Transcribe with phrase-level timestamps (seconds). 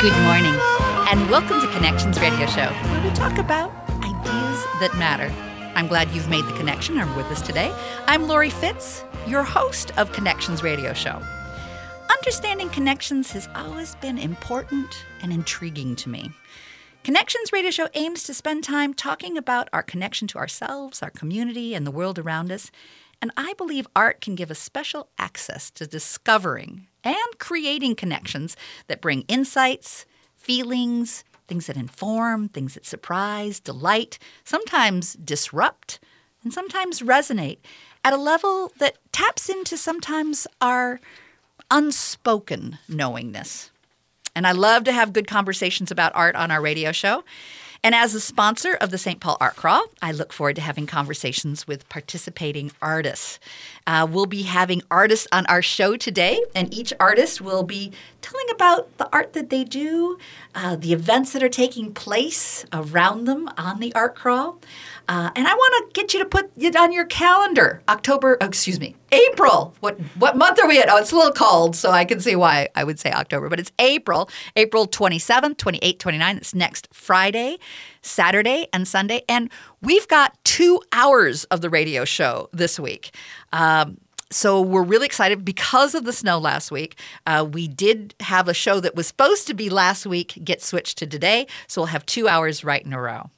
[0.00, 0.58] Good morning,
[1.10, 5.30] and welcome to Connections Radio Show, where we talk about ideas that matter.
[5.74, 7.70] I'm glad you've made the connection and are with us today.
[8.06, 11.20] I'm Lori Fitz, your host of Connections Radio Show.
[12.10, 16.30] Understanding connections has always been important and intriguing to me.
[17.04, 21.74] Connections Radio Show aims to spend time talking about our connection to ourselves, our community,
[21.74, 22.70] and the world around us.
[23.20, 29.00] And I believe art can give us special access to discovering and creating connections that
[29.00, 35.98] bring insights, feelings, things that inform, things that surprise, delight, sometimes disrupt,
[36.42, 37.58] and sometimes resonate
[38.04, 41.00] at a level that taps into sometimes our
[41.70, 43.70] unspoken knowingness.
[44.34, 47.24] And I love to have good conversations about art on our radio show.
[47.82, 49.20] And as a sponsor of the St.
[49.20, 53.38] Paul Art Crawl, I look forward to having conversations with participating artists.
[53.86, 57.90] Uh, we'll be having artists on our show today, and each artist will be
[58.20, 60.18] telling about the art that they do,
[60.54, 64.58] uh, the events that are taking place around them on the Art Crawl.
[65.10, 67.82] Uh, and I want to get you to put it on your calendar.
[67.88, 69.74] October, oh, excuse me, April.
[69.80, 70.88] What what month are we in?
[70.88, 73.58] Oh, it's a little cold, so I can see why I would say October, but
[73.58, 74.30] it's April.
[74.54, 76.36] April 27th, 28th, 29th.
[76.36, 77.58] It's next Friday,
[78.02, 79.22] Saturday, and Sunday.
[79.28, 79.50] And
[79.82, 83.12] we've got two hours of the radio show this week.
[83.52, 83.98] Um,
[84.30, 86.96] so we're really excited because of the snow last week.
[87.26, 90.98] Uh, we did have a show that was supposed to be last week get switched
[90.98, 93.28] to today, so we'll have two hours right in a row.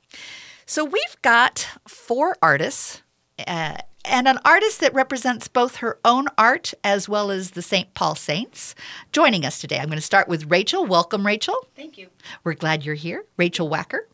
[0.72, 3.02] So we've got four artists.
[3.46, 7.92] Uh, and an artist that represents both her own art as well as the St.
[7.92, 8.74] Paul Saints
[9.12, 9.78] joining us today.
[9.78, 10.86] I'm going to start with Rachel.
[10.86, 11.54] Welcome, Rachel.
[11.76, 12.08] Thank you.
[12.42, 13.26] We're glad you're here.
[13.36, 14.06] Rachel Wacker.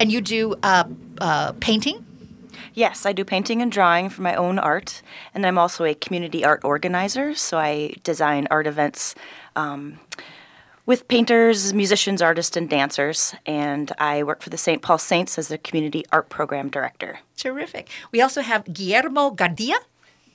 [0.00, 0.82] And you do uh,
[1.20, 2.04] uh, painting?
[2.74, 6.44] Yes, I do painting and drawing for my own art, and I'm also a community
[6.44, 7.36] art organizer.
[7.36, 9.14] So I design art events
[9.54, 10.00] um,
[10.90, 13.18] with painters, musicians, artists, and dancers.
[13.46, 14.80] And I work for the St.
[14.82, 17.12] Paul Saints as the community art program director.
[17.36, 17.84] Terrific.
[18.14, 19.76] We also have Guillermo Gardia.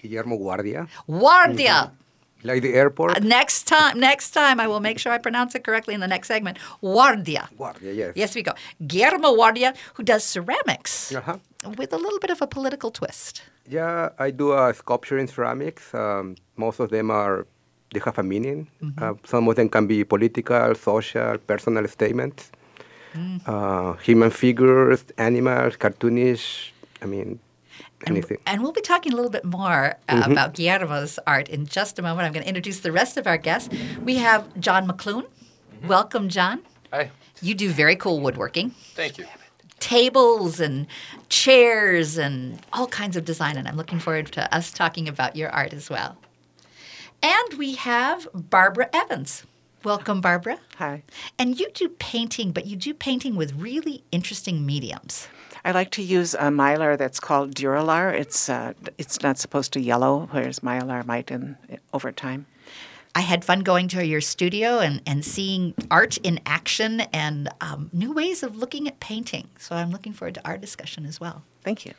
[0.01, 0.87] Guillermo Guardia.
[1.09, 1.91] Guardia.
[2.43, 3.17] Like the airport?
[3.17, 6.07] Uh, next time, next time, I will make sure I pronounce it correctly in the
[6.15, 6.57] next segment.
[6.79, 7.49] Guardia.
[7.57, 8.13] Guardia, yes.
[8.15, 8.53] Yes, we go.
[8.87, 11.37] Guillermo Guardia, who does ceramics Uh-huh.
[11.77, 13.41] with a little bit of a political twist.
[13.67, 15.93] Yeah, I do uh, sculpture in ceramics.
[15.93, 17.45] Um, most of them are,
[17.95, 18.67] they have a meaning.
[19.01, 22.51] Uh, some of them can be political, social, personal statements.
[23.45, 27.39] Uh, human figures, animals, cartoonish, I mean,
[28.07, 28.37] anything.
[28.45, 32.01] And we'll be talking a little bit more uh, about Guillermo's art in just a
[32.01, 32.25] moment.
[32.27, 33.69] I'm going to introduce the rest of our guests.
[34.09, 35.25] We have John McClune.
[35.87, 36.57] Welcome, John.
[36.91, 37.09] Hi.
[37.41, 38.71] You do very cool woodworking.
[38.95, 39.25] Thank you.
[39.79, 40.87] tables and
[41.29, 43.55] chairs and all kinds of design.
[43.57, 46.17] And I'm looking forward to us talking about your art as well.
[47.25, 49.47] And we have Barbara Evans.
[49.83, 50.59] Welcome, Barbara.
[50.75, 51.01] Hi.
[51.39, 55.27] And you do painting, but you do painting with really interesting mediums.
[55.63, 58.13] I like to use a mylar that's called Duralar.
[58.13, 61.57] It's uh, it's not supposed to yellow, whereas mylar might in
[61.91, 62.45] over time.
[63.15, 67.89] I had fun going to your studio and, and seeing art in action and um,
[67.93, 69.47] new ways of looking at painting.
[69.57, 71.43] So I'm looking forward to our discussion as well.
[71.63, 71.93] Thank you.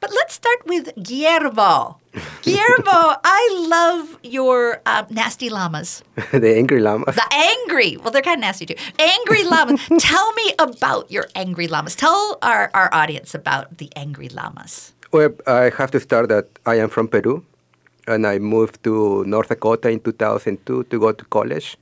[0.00, 1.98] But let's start with Guillermo.
[2.42, 2.82] Guillermo,
[3.24, 6.02] I love your uh, nasty llamas.
[6.32, 7.14] the angry llamas.
[7.14, 8.74] The angry, well, they're kind of nasty too.
[8.98, 9.80] Angry llamas.
[9.98, 11.94] Tell me about your angry llamas.
[11.94, 14.92] Tell our, our audience about the angry llamas.
[15.12, 17.44] Well, I have to start that I am from Peru,
[18.06, 21.76] and I moved to North Dakota in 2002 to go to college,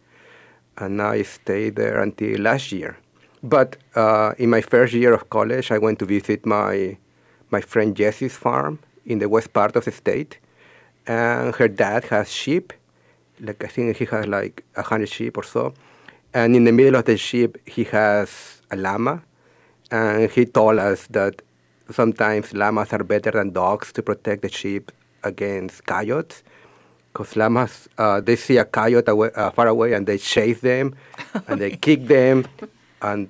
[0.78, 2.96] and I stayed there until last year.
[3.42, 6.96] But uh, in my first year of college, I went to visit my
[7.50, 10.38] my friend Jessie's farm in the west part of the state,
[11.06, 12.72] and her dad has sheep.
[13.40, 15.74] Like I think he has like a hundred sheep or so,
[16.32, 19.22] and in the middle of the sheep he has a llama,
[19.90, 21.42] and he told us that
[21.90, 24.90] sometimes llamas are better than dogs to protect the sheep
[25.24, 26.42] against coyotes.
[27.12, 30.94] Because llamas, uh, they see a coyote away, uh, far away and they chase them
[31.48, 32.44] and they kick them.
[33.02, 33.28] And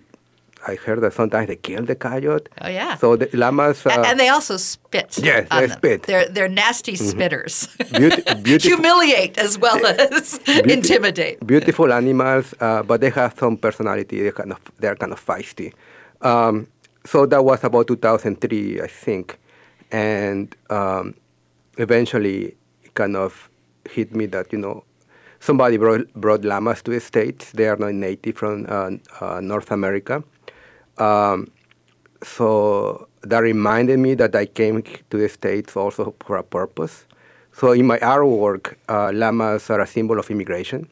[0.67, 2.49] I heard that sometimes they kill the coyote.
[2.63, 2.97] Oh, yeah.
[2.97, 3.85] So the llamas.
[3.85, 5.19] Uh, and they also spit.
[5.23, 5.77] Yes, they them.
[5.77, 6.03] spit.
[6.03, 6.11] Mm-hmm.
[6.11, 7.69] They're, they're nasty spitters.
[7.93, 11.47] Beauti- beautiful- Humiliate as well as intimidate.
[11.47, 14.23] beautiful animals, uh, but they have some personality.
[14.23, 15.75] They kind of they're kind of feisty.
[16.23, 16.69] Um,
[17.05, 19.39] so that was about 2003, I think,
[19.93, 21.15] and um,
[21.79, 22.57] eventually
[22.95, 23.51] kind of
[23.91, 24.85] hit me that you know
[25.41, 27.53] somebody brought, brought llamas to the states.
[27.53, 28.91] They are not native from uh,
[29.21, 30.23] uh, North America.
[30.99, 31.49] Um,
[32.23, 37.05] so that reminded me that I came to the States also for a purpose.
[37.53, 40.89] So in my artwork, uh, llamas are a symbol of immigration.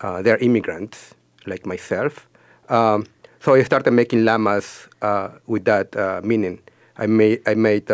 [0.00, 1.14] Uh, they're immigrants
[1.46, 2.28] like myself.
[2.68, 3.06] Um,
[3.40, 6.60] so I started making llamas uh, with that uh, meaning.
[6.96, 7.90] I made I made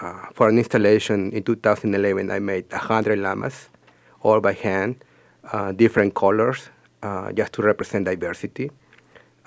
[0.00, 2.30] uh, for an installation in 2011.
[2.30, 3.68] I made hundred llamas,
[4.22, 4.96] all by hand,
[5.52, 6.70] uh, different colors,
[7.02, 8.70] uh, just to represent diversity,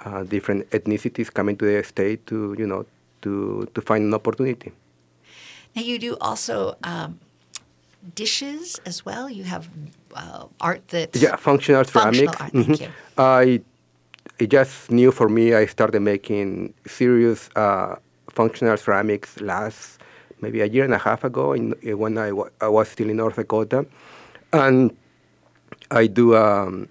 [0.05, 2.85] uh, different ethnicities coming to the state to you know
[3.21, 4.71] to to find an opportunity.
[5.75, 7.19] Now you do also um,
[8.15, 9.29] dishes as well.
[9.29, 9.69] You have
[10.15, 12.41] uh, art that Yeah, functional Functional ceramics.
[12.41, 12.81] art, thank Mhm.
[12.81, 12.89] you.
[13.17, 13.61] I
[14.39, 15.53] it just new for me.
[15.53, 17.95] I started making serious uh,
[18.29, 19.99] functional ceramics last
[20.43, 23.09] maybe a year and a half ago in, in when I wa- I was still
[23.09, 23.85] in North Dakota,
[24.51, 24.95] and
[25.91, 26.89] I do um,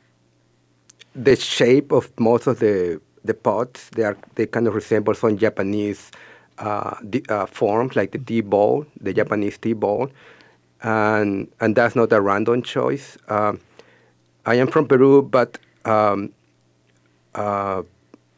[1.14, 3.90] the shape of most of the the pots.
[3.90, 6.10] They are they kind of resemble some Japanese
[6.58, 6.94] uh,
[7.28, 10.10] uh, forms like the tea bowl, the Japanese tea bowl,
[10.82, 13.16] and and that's not a random choice.
[13.28, 13.60] Um,
[14.46, 16.32] I am from Peru, but um,
[17.34, 17.82] uh,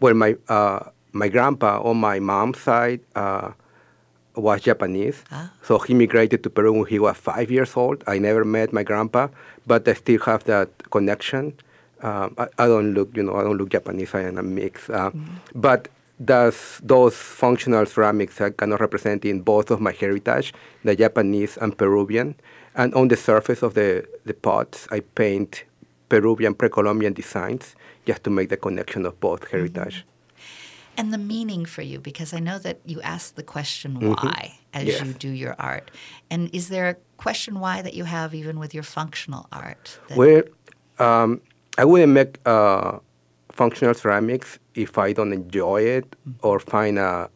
[0.00, 0.80] well, my uh,
[1.12, 3.52] my grandpa on my mom's side uh,
[4.36, 5.50] was Japanese, Ah.
[5.62, 8.02] so he migrated to Peru when he was five years old.
[8.06, 9.28] I never met my grandpa,
[9.66, 11.54] but I still have that connection.
[12.02, 14.14] Um, I, I don't look, you know, I don't look Japanese.
[14.14, 15.10] I am a mix, uh,
[15.54, 15.88] but
[16.20, 20.52] thus those functional ceramics are kind of representing both of my heritage,
[20.84, 22.34] the Japanese and Peruvian.
[22.76, 25.64] And on the surface of the, the pots, I paint
[26.08, 30.04] Peruvian pre-Columbian designs just to make the connection of both heritage.
[30.96, 34.86] And the meaning for you, because I know that you ask the question why as
[34.86, 35.02] Yes.
[35.02, 35.90] you do your art.
[36.30, 39.98] And is there a question why that you have even with your functional art?
[40.16, 40.42] Well,
[40.98, 41.40] um,
[41.78, 42.98] I wouldn't make uh,
[43.52, 47.30] functional ceramics if I don't enjoy it or find a,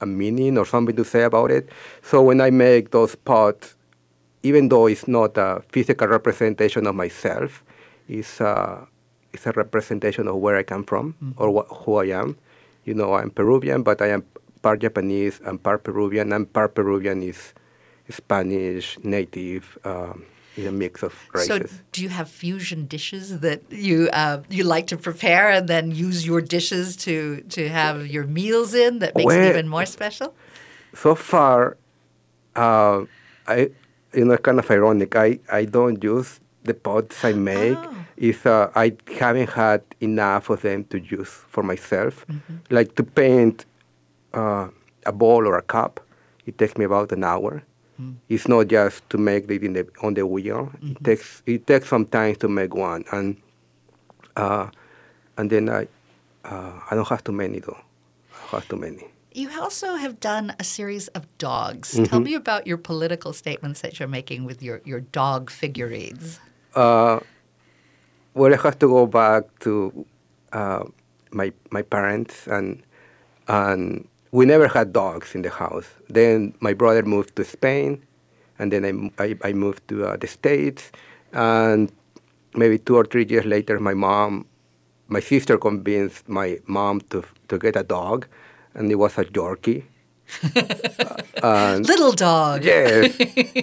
[0.00, 1.68] a meaning or something to say about it.
[2.02, 3.76] So when I make those pots,
[4.42, 7.64] even though it's not a physical representation of myself,
[8.08, 8.86] it's a,
[9.32, 12.36] it's a representation of where I come from or wh- who I am.
[12.84, 14.24] You know, I'm Peruvian, but I am
[14.62, 17.54] part Japanese and part Peruvian, and part Peruvian is
[18.08, 20.24] Spanish, native, um,
[20.56, 21.70] is a mix of races.
[21.70, 25.90] So, do you have fusion dishes that you uh, you like to prepare and then
[25.90, 30.34] use your dishes to to have your meals in that makes it even more special?
[30.94, 31.76] so far,
[32.54, 33.04] uh,
[33.46, 33.70] I
[34.14, 35.16] you know, kind of ironic.
[35.16, 37.76] I, I don't use the pots I make.
[37.76, 38.03] Oh.
[38.16, 42.24] Is uh, I haven't had enough of them to use for myself.
[42.70, 43.64] Like to paint
[44.32, 44.68] uh,
[45.06, 46.00] a bowl or a cup,
[46.46, 47.62] it takes me about an hour.
[48.28, 50.72] It's not just to make it in the on the wheel.
[50.82, 53.36] It takes it takes some time to make one, and
[54.36, 54.68] uh,
[55.38, 55.86] and then I
[56.44, 57.78] uh, I don't have too many though.
[58.32, 59.06] I don't have too many.
[59.32, 61.94] You also have done a series of dogs.
[61.94, 62.04] Mm-hmm.
[62.04, 66.38] Tell me about your political statements that you're making with your, your dog figurines.
[66.76, 67.18] Uh,
[68.34, 70.06] well, I have to go back to
[70.52, 70.84] uh,
[71.30, 72.82] my my parents and
[73.48, 75.86] and we never had dogs in the house.
[76.08, 78.02] Then my brother moved to Spain,
[78.58, 80.90] and then I I moved to uh, the States,
[81.32, 81.90] and
[82.54, 84.46] maybe two or three years later, my mom,
[85.08, 88.26] my sister convinced my mom to to get a dog,
[88.74, 89.84] and it was a Yorkie.
[91.42, 92.64] And Little dog.
[92.64, 93.14] yes,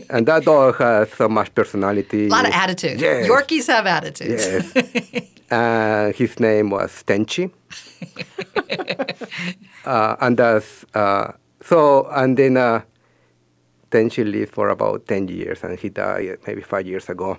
[0.09, 2.27] and that dog has so much personality.
[2.27, 2.99] A lot of attitude.
[3.01, 3.27] Yes.
[3.27, 4.45] Yorkies have attitudes.
[4.47, 5.23] Yes.
[5.51, 7.51] uh, his name was Tenchi.
[9.85, 12.81] uh, and that's, uh, so, and then uh,
[13.89, 17.37] Tenchi lived for about 10 years and he died maybe five years ago.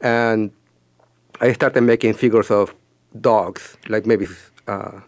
[0.00, 0.50] And
[1.40, 2.74] I started making figures of
[3.20, 4.26] dogs, like maybe
[4.66, 5.00] uh,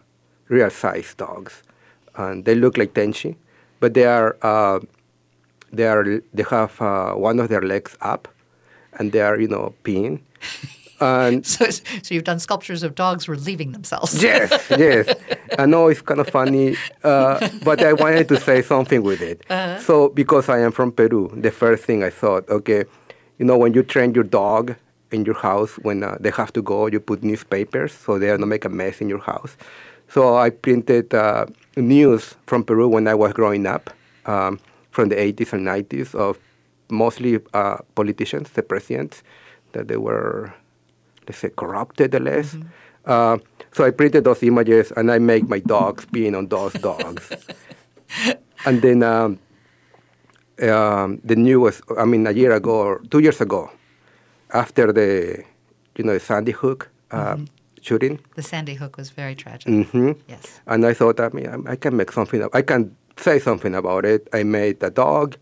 [0.47, 1.63] real size dogs.
[2.15, 3.35] And they look like Tenchi,
[3.79, 4.79] but they are, uh,
[5.71, 8.27] they are, they have uh, one of their legs up
[8.97, 10.19] and they are, you know, peeing.
[11.01, 14.23] And So, so you've done sculptures of dogs relieving themselves.
[14.23, 15.13] yes, yes.
[15.59, 19.43] I know it's kind of funny, uh, but I wanted to say something with it.
[19.81, 22.85] So, because I am from Peru, the first thing I thought, okay,
[23.39, 24.75] you know, when you train your dog
[25.11, 28.47] in your house, when uh, they have to go, you put newspapers so they don't
[28.47, 29.57] make a mess in your house.
[30.09, 31.45] So I printed uh,
[31.75, 33.89] news from Peru when I was growing up,
[34.25, 34.59] um,
[34.91, 36.39] from the 80s and 90s, of
[36.89, 39.23] mostly uh, politicians, the presidents,
[39.73, 40.53] that they were
[41.27, 42.55] let's say, corrupted the less.
[43.05, 43.37] Uh,
[43.71, 47.29] so I printed those images and I make my dogs being on those dogs.
[48.65, 49.39] and then um,
[50.61, 53.71] um, the newest, I mean, a year ago or two years ago,
[54.53, 55.43] after the,
[55.97, 57.37] you know, the Sandy Hook uh,
[57.85, 59.71] shooting, The Sandy Hook was very tragic.
[59.71, 60.11] Mm-hmm.
[60.27, 60.59] Yes.
[60.67, 64.03] and I thought, I mean, I I can make something, I can say something about
[64.05, 64.27] it.
[64.33, 65.37] I made a dog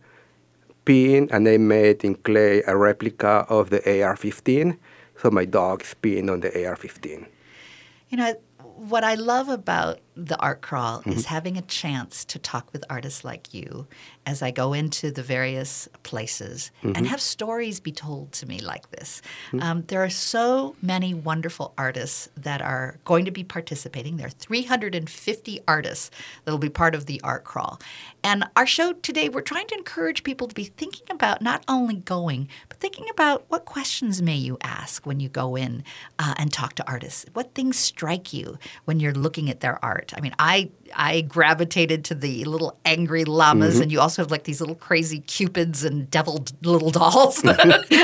[0.86, 4.78] peeing, and I made in clay a replica of the AR-15.
[5.22, 7.26] So my dog is peeing on the AR-15.
[8.10, 8.34] You know,
[8.76, 11.12] what I love about the art crawl mm-hmm.
[11.12, 13.88] is having a chance to talk with artists like you
[14.26, 16.96] as I go into the various places mm-hmm.
[16.96, 19.22] and have stories be told to me like this.
[19.48, 19.62] Mm-hmm.
[19.62, 24.18] Um, there are so many wonderful artists that are going to be participating.
[24.18, 26.12] There are 350 artists
[26.46, 27.80] that will be part of the art crawl.
[28.24, 31.96] And our show today, we're trying to encourage people to be thinking about not only
[31.96, 35.84] going, but thinking about what questions may you ask when you go in
[36.20, 37.26] uh, and talk to artists.
[37.34, 40.14] What things strike you when you're looking at their art?
[40.16, 43.84] I mean, I I gravitated to the little angry llamas, mm-hmm.
[43.84, 47.60] and you also have like these little crazy cupids and deviled little dolls that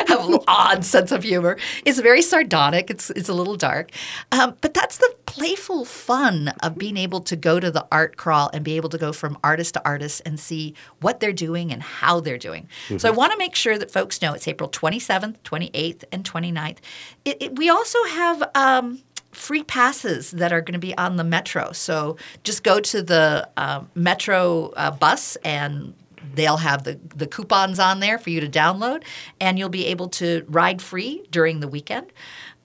[0.08, 1.58] have an odd sense of humor.
[1.86, 2.90] It's very sardonic.
[2.90, 3.92] It's it's a little dark,
[4.32, 8.50] um, but that's the playful fun of being able to go to the art crawl
[8.54, 11.84] and be able to go from artist to artist and see what they're doing and
[11.84, 12.68] how they're doing.
[12.88, 12.98] Mm-hmm.
[12.98, 16.78] So I want to make sure that folks know it's April 27th, 28th, and 29th.
[17.26, 18.50] It, it, we also have.
[18.56, 19.02] Um,
[19.32, 21.72] free passes that are going to be on the metro.
[21.72, 25.94] So just go to the uh, metro uh, bus and
[26.34, 29.04] they'll have the, the coupons on there for you to download,
[29.40, 32.12] and you'll be able to ride free during the weekend.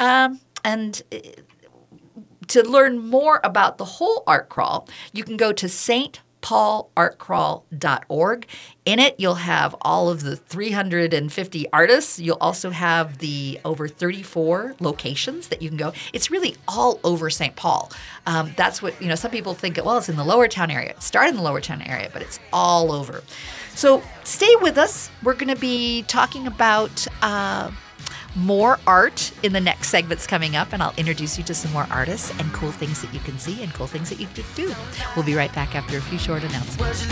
[0.00, 1.18] Um, and uh,
[2.48, 8.46] to learn more about the whole art crawl, you can go to St paulartcrawl.org.
[8.84, 12.20] In it, you'll have all of the 350 artists.
[12.20, 15.94] You'll also have the over 34 locations that you can go.
[16.12, 17.56] It's really all over St.
[17.56, 17.90] Paul.
[18.26, 20.90] Um, that's what, you know, some people think, well, it's in the lower town area.
[20.90, 23.22] It started in the lower town area, but it's all over.
[23.74, 25.10] So stay with us.
[25.22, 27.06] We're going to be talking about.
[27.22, 27.70] Uh,
[28.36, 31.86] more art in the next segments coming up, and I'll introduce you to some more
[31.90, 34.74] artists and cool things that you can see and cool things that you can do.
[35.14, 37.04] We'll be right back after a few short announcements.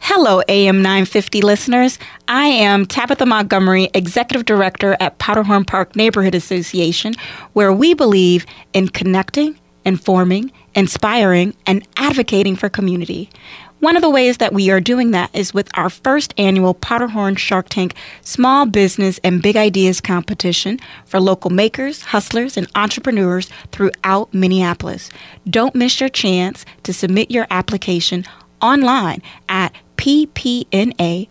[0.00, 1.98] Hello, AM 950 listeners.
[2.26, 7.14] I am Tabitha Montgomery, Executive Director at Powderhorn Park Neighborhood Association,
[7.52, 13.30] where we believe in connecting, informing, inspiring, and advocating for community.
[13.80, 17.36] One of the ways that we are doing that is with our first annual Powderhorn
[17.36, 24.34] Shark Tank Small Business and Big Ideas competition for local makers, hustlers, and entrepreneurs throughout
[24.34, 25.10] Minneapolis.
[25.48, 28.24] Don't miss your chance to submit your application
[28.60, 31.28] online at ppna.org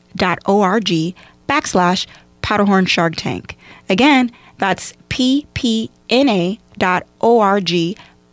[1.50, 2.08] backslash
[2.42, 3.58] Powderhorn Shark Tank.
[3.90, 5.90] Again, that's ppna.org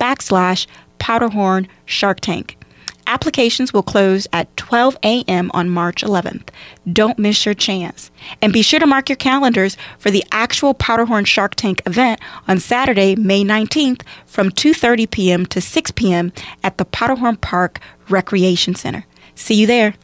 [0.01, 0.67] backslash
[1.01, 2.57] Powderhorn Shark Tank.
[3.07, 5.51] Applications will close at 12 a.m.
[5.55, 6.49] on March 11th.
[6.91, 8.11] Don't miss your chance.
[8.41, 12.61] And be sure to mark your calendars for the actual Powderhorn Shark Tank event on
[12.61, 15.47] Saturday, May 19th from 2:30 p.m.
[15.47, 16.33] to 6 p.m.
[16.63, 19.05] at the Powderhorn Park Recreation Center.
[19.35, 19.95] See you there.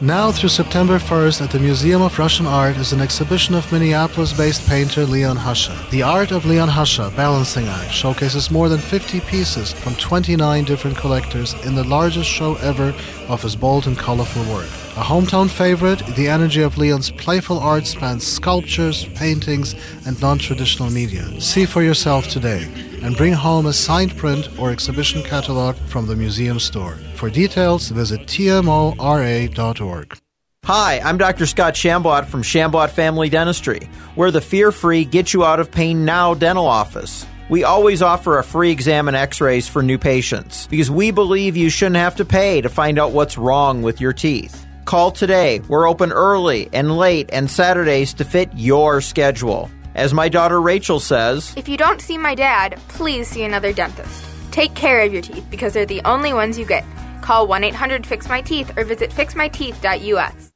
[0.00, 4.64] Now through September 1st at the Museum of Russian Art is an exhibition of Minneapolis-based
[4.68, 5.90] painter Leon Hushcha.
[5.90, 10.96] The art of Leon Hushcha, Balancing Act, showcases more than 50 pieces from 29 different
[10.96, 12.94] collectors in the largest show ever
[13.26, 14.68] of his bold and colorful work.
[14.96, 19.74] A hometown favorite, the energy of Leon's playful art spans sculptures, paintings,
[20.06, 21.40] and non-traditional media.
[21.40, 22.68] See for yourself today
[23.02, 26.96] and bring home a signed print or exhibition catalog from the museum store.
[27.14, 30.18] For details, visit tmora.org.
[30.64, 31.46] Hi, I'm Dr.
[31.46, 33.88] Scott Shambot from Shambot Family Dentistry.
[34.16, 37.24] We're the fear free, get you out of pain now dental office.
[37.48, 41.56] We always offer a free exam and x rays for new patients because we believe
[41.56, 44.66] you shouldn't have to pay to find out what's wrong with your teeth.
[44.84, 45.60] Call today.
[45.68, 49.70] We're open early and late and Saturdays to fit your schedule.
[49.98, 54.24] As my daughter Rachel says, If you don't see my dad, please see another dentist.
[54.52, 56.84] Take care of your teeth because they're the only ones you get.
[57.20, 60.52] Call 1 800 Fix My Teeth or visit fixmyteeth.us.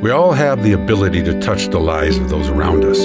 [0.00, 3.00] We all have the ability to touch the lives of those around us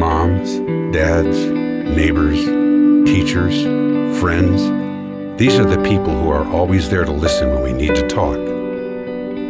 [0.00, 0.48] moms,
[0.96, 2.42] dads, neighbors,
[3.06, 3.64] teachers,
[4.18, 4.62] friends.
[5.38, 8.38] These are the people who are always there to listen when we need to talk.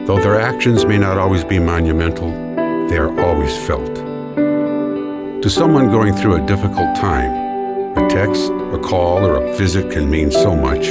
[0.08, 2.32] Though their actions may not always be monumental,
[2.88, 4.17] they are always felt.
[5.42, 7.30] To someone going through a difficult time,
[7.96, 10.88] a text, a call, or a visit can mean so much.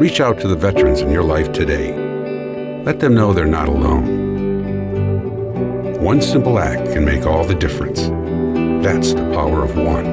[0.00, 1.94] Reach out to the veterans in your life today.
[2.82, 4.02] Let them know they're not alone.
[6.02, 8.08] One simple act can make all the difference.
[8.84, 10.06] That's the power of one.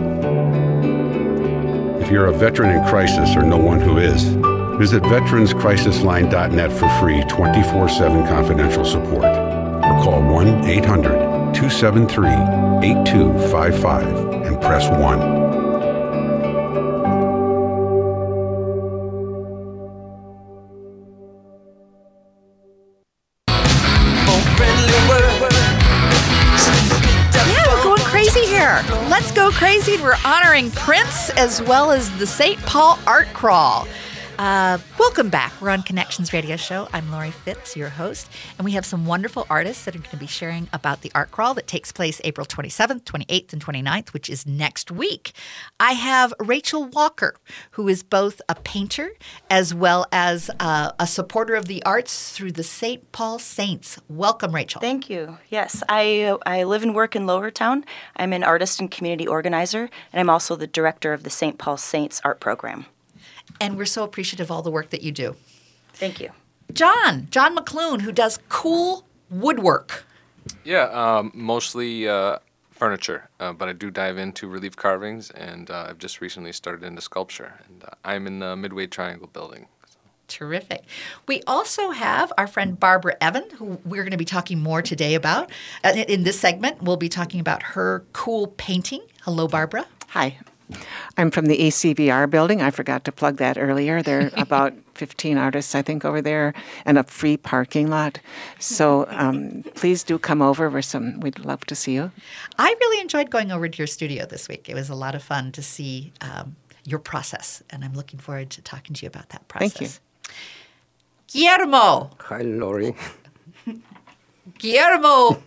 [2.04, 4.24] If you're a veteran in crisis or know one who is,
[4.78, 11.25] visit veteranscrisisline.net for free 24 7 confidential support or call 1 800
[11.56, 12.28] 273
[12.86, 15.20] 8255 and press 1.
[27.48, 28.84] Yeah, we're going crazy here.
[29.10, 29.96] Let's go crazy.
[30.02, 32.60] We're honoring Prince as well as the St.
[32.64, 33.88] Paul Art Crawl.
[34.38, 35.54] Uh, welcome back.
[35.62, 36.90] We're on Connections Radio Show.
[36.92, 40.18] I'm Lori Fitz, your host, and we have some wonderful artists that are going to
[40.18, 44.30] be sharing about the art crawl that takes place April 27th, 28th, and 29th, which
[44.30, 45.32] is next week.
[45.80, 47.36] I have Rachel Walker,
[47.72, 49.12] who is both a painter
[49.50, 53.10] as well as uh, a supporter of the arts through the St.
[53.14, 54.00] Paul Saints.
[54.10, 54.82] Welcome, Rachel.
[54.82, 55.38] Thank you.
[55.50, 57.86] Yes, I I live and work in Lowertown.
[58.18, 61.58] I'm an artist and community organizer, and I'm also the director of the St.
[61.58, 62.88] Paul Saints art program.
[63.60, 65.36] And we're so appreciative of all the work that you do.
[65.94, 66.32] Thank you.
[66.74, 70.06] John, John McClune, who does cool woodwork.
[70.64, 72.40] Yeah, um, mostly uh,
[72.72, 76.84] furniture, uh, but I do dive into relief carvings, and uh, I've just recently started
[76.84, 77.54] into sculpture.
[77.68, 79.68] And uh, I'm in the Midway Triangle building.
[80.28, 80.84] Terrific.
[81.28, 85.14] We also have our friend Barbara Evan, who we're going to be talking more today
[85.14, 85.52] about.
[85.84, 89.02] Uh, in this segment, we'll be talking about her cool painting.
[89.24, 89.86] Hello, Barbara.
[90.10, 90.38] Hi.
[91.18, 92.62] I'm from the ACVR building.
[92.62, 94.02] I forgot to plug that earlier.
[94.02, 96.54] There are about 15 artists, I think, over there,
[96.86, 98.20] and a free parking lot.
[98.60, 100.70] So um, please do come over.
[100.70, 102.12] We're some, we'd love to see you.
[102.58, 104.70] I really enjoyed going over to your studio this week.
[104.70, 108.50] It was a lot of fun to see um, your process, and I'm looking forward
[108.52, 109.74] to talking to you about that process.
[109.74, 111.42] Thank you.
[111.42, 112.12] Guillermo.
[112.20, 112.96] Hi, Lori.
[114.60, 115.42] Guillermo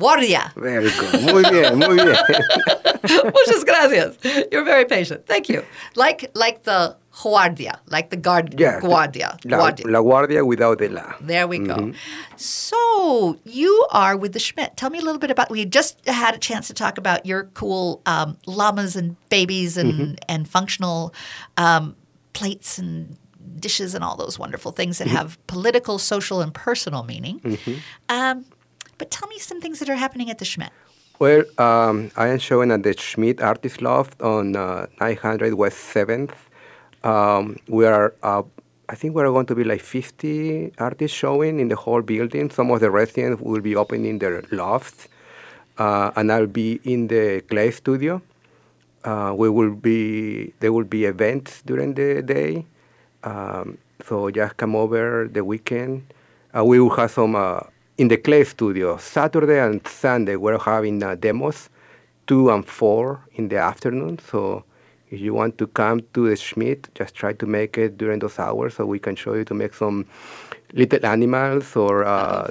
[0.00, 0.52] Guardia.
[0.56, 1.22] Very good.
[1.32, 2.16] Muy bien, muy bien.
[3.36, 4.16] Muchas gracias.
[4.50, 5.26] You're very patient.
[5.26, 5.62] Thank you.
[5.94, 8.80] Like like the guardia, like the guard Yeah.
[8.80, 9.36] guardia.
[9.44, 9.86] La, guardia.
[9.86, 11.14] la guardia without the la.
[11.20, 11.74] There we go.
[11.76, 11.94] Mhm.
[12.36, 14.76] So you are with the Schmidt.
[14.76, 15.50] Tell me a little bit about.
[15.50, 19.92] We just had a chance to talk about your cool um, llamas and babies and
[19.92, 20.16] Mhm.
[20.28, 21.12] and functional
[21.56, 21.94] um,
[22.32, 23.16] plates and
[23.58, 25.16] dishes and all those wonderful things that Mhm.
[25.18, 27.40] have political, social, and personal meaning.
[27.40, 27.76] Mhm.
[28.08, 28.44] Um,
[29.00, 30.70] but tell me some things that are happening at the Schmidt.
[31.18, 36.34] Well, um, I am showing at the Schmidt Artist Loft on uh, 900 West 7th.
[37.02, 38.42] Um, we are, uh,
[38.90, 42.50] I think we're going to be like 50 artists showing in the whole building.
[42.50, 45.08] Some of the residents will be opening their lofts,
[45.78, 48.20] uh, and I'll be in the clay studio.
[49.02, 52.66] Uh, we will be there will be events during the day,
[53.24, 56.04] um, so just come over the weekend.
[56.54, 57.60] Uh, we will have some uh,
[58.00, 60.36] in the clay studio Saturday and Sunday.
[60.36, 61.68] We're having uh, demos,
[62.26, 64.18] two and four in the afternoon.
[64.30, 64.64] So
[65.10, 68.38] if you want to come to the Schmidt, just try to make it during those
[68.38, 70.06] hours so we can show you to make some
[70.72, 72.50] little animals or uh,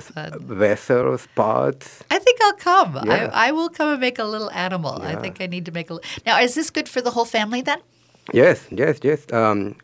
[0.66, 2.04] vessels, pots.
[2.12, 2.92] I think I'll come.
[3.06, 3.32] Yeah.
[3.34, 5.02] I, I will come and make a little animal.
[5.02, 5.96] I think I need to make a.
[5.96, 7.80] li- Now, is this good for the whole family then?
[8.34, 9.26] Yes, yes, yes.
[9.34, 9.76] Um,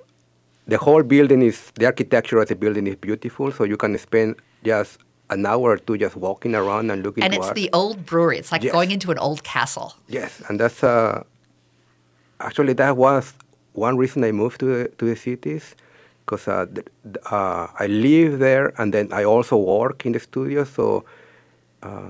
[0.67, 4.35] the whole building is the architecture of the building is beautiful, so you can spend
[4.63, 4.99] just
[5.29, 7.23] an hour or two just walking around and looking.
[7.23, 7.55] And it's art.
[7.55, 8.37] the old brewery.
[8.37, 8.73] It's like Yes.
[8.73, 9.93] going into an old castle.
[10.07, 11.23] yes, and that's uh,
[12.39, 13.33] actually that was
[13.73, 15.75] one reason I moved to the, to the cities
[16.25, 16.87] because uh, th-
[17.31, 21.03] uh, I live there and then I also work in the studio, so
[21.83, 22.09] uh,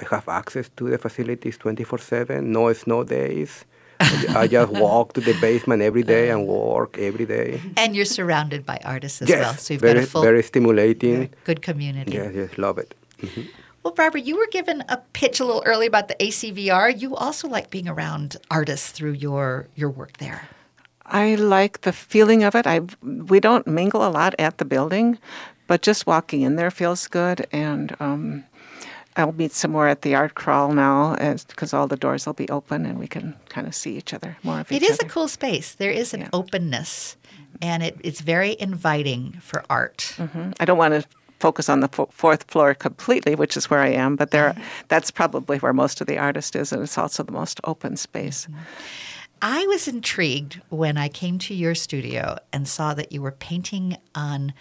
[0.00, 2.42] I have access to the facilities 24/7.
[2.42, 3.64] No snow days.
[4.00, 7.60] I just walk to the basement every day and work every day.
[7.76, 9.54] And you're surrounded by artists as yes, well.
[9.54, 11.30] So you've very, got a full, very stimulating.
[11.44, 12.12] good community.
[12.12, 12.94] Yes, yes, love it.
[13.20, 13.48] Mhm.
[13.82, 16.90] Well, Barbara, you were given a pitch a little early about the ACVR.
[16.90, 20.48] You also like being around artists through your, your work there.
[21.06, 22.66] I like the feeling of it.
[22.66, 25.18] I we don't mingle a lot at the building,
[25.66, 27.46] but just walking in there feels good.
[27.52, 28.44] And um,
[29.16, 31.16] I'll meet some more at the art crawl now,
[31.48, 34.36] because all the doors will be open and we can kind of see each other
[34.42, 35.06] more of each is other.
[35.06, 35.72] a cool space.
[35.74, 37.16] There is an openness,
[37.60, 40.14] and it, it's very inviting for art.
[40.16, 40.54] Mhm.
[40.60, 41.04] I don't want to
[41.40, 44.54] focus on the fo- fourth floor completely, which is where I am, but there,
[44.88, 48.46] that's probably where most of the artist is, and it's also the most open space.
[49.42, 53.96] I was intrigued when I came to your studio and saw that you were painting
[54.14, 54.52] on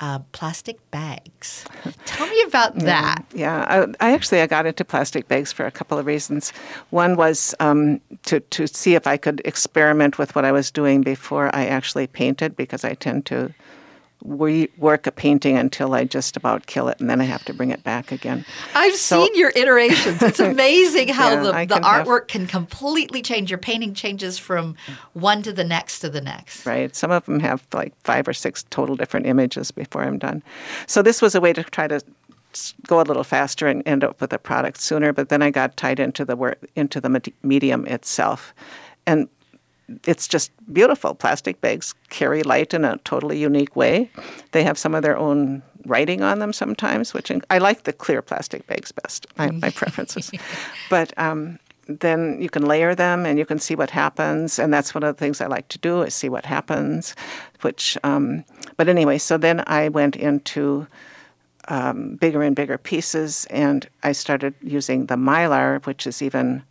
[0.00, 1.64] uh, plastic bags.
[2.04, 3.24] Tell me about that.
[3.34, 6.50] Yeah, I, I actually I got into plastic bags for a couple of reasons.
[6.90, 11.02] One was um, to to see if I could experiment with what I was doing
[11.02, 13.54] before I actually painted, because I tend to
[14.24, 17.70] rework a painting until I just about kill it, and then I have to bring
[17.70, 18.44] it back again.
[18.74, 20.22] I've So- seen your iterations.
[20.22, 23.50] It's amazing how Yeah, the, the can have- artwork can completely change.
[23.50, 24.76] Your painting changes from
[25.12, 26.66] one to the next to the next.
[26.66, 26.94] Right.
[26.96, 30.42] Some of them have like five or six total different images before I'm done.
[30.86, 32.00] So this was a way to try to
[32.86, 35.12] go a little faster and end up with a product sooner.
[35.12, 38.54] But then I got tied into the work into the medium itself,
[39.06, 39.28] and
[40.06, 41.14] it's just beautiful.
[41.14, 44.10] Plastic bags carry light in a totally unique way.
[44.52, 47.92] They have some of their own writing on them sometimes, which in- I like the
[47.92, 49.26] clear plastic bags best.
[49.38, 50.30] My, my preferences,
[50.90, 51.16] but.
[51.18, 54.58] Um, then you can layer them and you can see what happens.
[54.58, 57.14] And that's one of the things I like to do is see what happens.
[57.60, 58.44] Which, um,
[58.76, 60.88] but anyway, so then I went into
[61.68, 66.62] um, bigger and bigger pieces, and I started using the mylar, which is even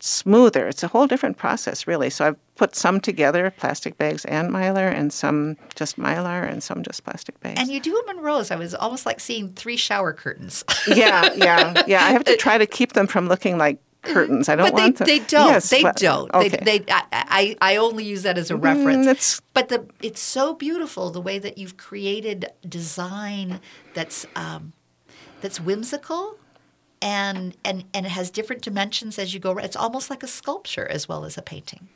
[0.00, 0.66] smoother.
[0.68, 2.10] It's a whole different process, really.
[2.10, 6.82] So I've put some together, plastic bags and mylar, and some just mylar, and some
[6.82, 7.60] just plastic bags.
[7.60, 8.50] And you do them in rows.
[8.50, 10.64] I was almost like seeing three shower curtains.
[10.88, 12.04] yeah, yeah, yeah.
[12.04, 14.48] I have to try to keep them from looking like curtains.
[14.48, 15.04] I don't but they, want to.
[15.04, 15.48] they don't.
[15.48, 16.32] Yes, they but- don't.
[16.32, 16.48] Okay.
[16.48, 19.06] They, they, I, I, I only use that as a reference.
[19.06, 23.60] Mm, but the it's so beautiful the way that you've created design
[23.94, 24.72] that's um,
[25.40, 26.36] that's whimsical.
[27.00, 29.56] And, and and it has different dimensions as you go.
[29.58, 31.88] It's almost like a sculpture as well as a painting.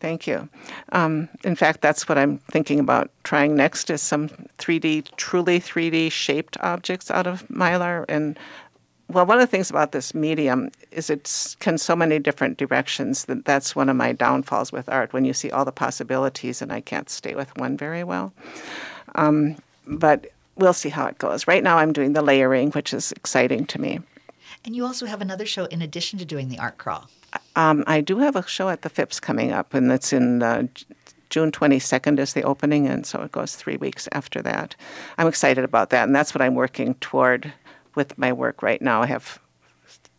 [0.00, 0.48] Thank you.
[0.92, 6.10] Um, in fact, that's what I'm thinking about trying next is some 3D, truly 3D
[6.10, 8.06] shaped objects out of mylar.
[8.08, 8.38] And
[9.08, 13.26] well, one of the things about this medium is it can so many different directions
[13.26, 16.72] that that's one of my downfalls with art when you see all the possibilities and
[16.72, 18.32] I can't stay with one very well.
[19.16, 21.46] Um, but we'll see how it goes.
[21.46, 24.00] Right now, I'm doing the layering, which is exciting to me.
[24.64, 27.08] And you also have another show in addition to doing the art crawl.
[27.56, 30.66] Um, I do have a show at the Phipps coming up, and that's in uh,
[31.30, 34.74] June 22nd is the opening, and so it goes three weeks after that.
[35.16, 37.52] I'm excited about that, and that's what I'm working toward
[37.94, 39.02] with my work right now.
[39.02, 39.40] I have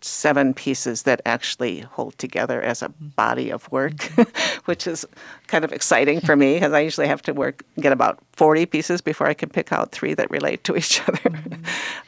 [0.03, 4.03] seven pieces that actually hold together as a body of work,
[4.65, 5.05] which is
[5.47, 9.01] kind of exciting for me because I usually have to work get about 40 pieces
[9.01, 11.37] before I can pick out three that relate to each other,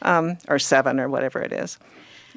[0.01, 1.77] um, or seven or whatever it is.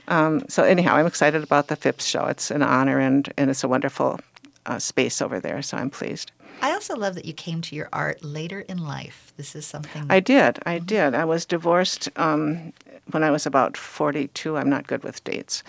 [0.08, 2.26] Um, so anyhow, I'm excited about the Phipps show.
[2.26, 4.20] It's an honor and, and it's a wonderful
[4.66, 5.62] uh, space over there.
[5.62, 6.32] So I'm pleased.
[6.62, 9.32] I also love that you came to your art later in life.
[9.36, 10.58] This is something I did.
[10.64, 11.14] I did.
[11.14, 12.72] I was divorced um,
[13.10, 14.56] when I was about 42.
[14.56, 15.62] I'm not good with dates,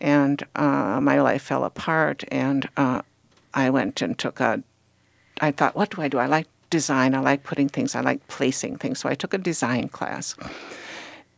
[0.00, 2.24] and uh, my life fell apart.
[2.30, 3.02] And uh,
[3.54, 4.62] I went and took a.
[5.40, 6.18] I thought, what do I do?
[6.18, 7.14] I like design.
[7.14, 7.94] I like putting things.
[7.96, 9.00] I like placing things.
[9.00, 10.36] So I took a design class,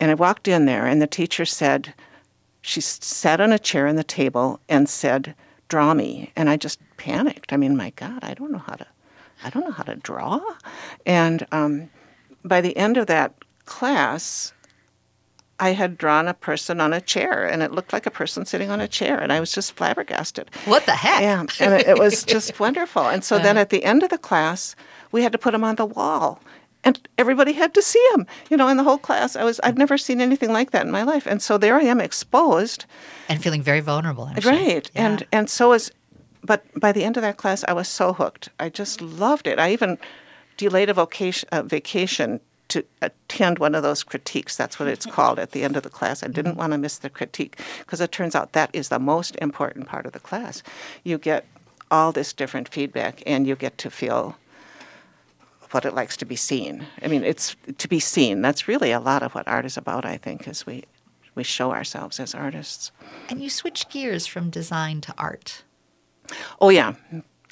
[0.01, 1.95] and I walked in there, and the teacher said,
[2.63, 5.35] she sat on a chair on the table and said,
[5.69, 7.53] "Draw me," and I just panicked.
[7.53, 8.87] I mean, my God, I don't know how to,
[9.45, 10.41] I don't know how to draw.
[11.05, 11.91] And um,
[12.45, 13.35] by the end of that
[13.67, 14.53] class,
[15.59, 18.71] I had drawn a person on a chair, and it looked like a person sitting
[18.71, 20.51] on a chair, and I was just flabbergasted.
[20.65, 21.21] What the heck?
[21.21, 23.03] Yeah, and it, it was just wonderful.
[23.09, 24.75] And so then at the end of the class,
[25.13, 26.41] we had to put them on the wall.
[26.85, 29.37] And everybody had to see him, you know, in the whole class.
[29.37, 31.27] I was I've never seen anything like that in my life.
[31.27, 32.87] And so there I am exposed.
[33.29, 34.31] and feeling very vulnerable.
[34.41, 34.53] Sure.
[34.53, 34.91] Right.
[34.95, 35.07] Yeah.
[35.07, 35.93] And and so was
[36.45, 38.49] but by the end of that class I was so hooked.
[38.59, 39.59] I just loved it.
[39.59, 39.99] I even
[40.57, 44.57] delayed a vocation a vacation to attend one of those critiques.
[44.57, 46.23] That's what it's called at the end of the class.
[46.23, 49.37] I didn't want to miss the critique because it turns out that is the most
[49.37, 50.63] important part of the class.
[51.05, 51.45] You get
[51.91, 54.37] all this different feedback and you get to feel
[55.73, 56.87] what it likes to be seen.
[57.03, 58.43] I mean, it's to be seen.
[58.43, 60.85] That's really a lot of what art is about, I think, is we
[61.35, 62.93] we show ourselves as artists.
[63.31, 65.65] and you switch gears from design to art.
[66.61, 66.95] Oh yeah,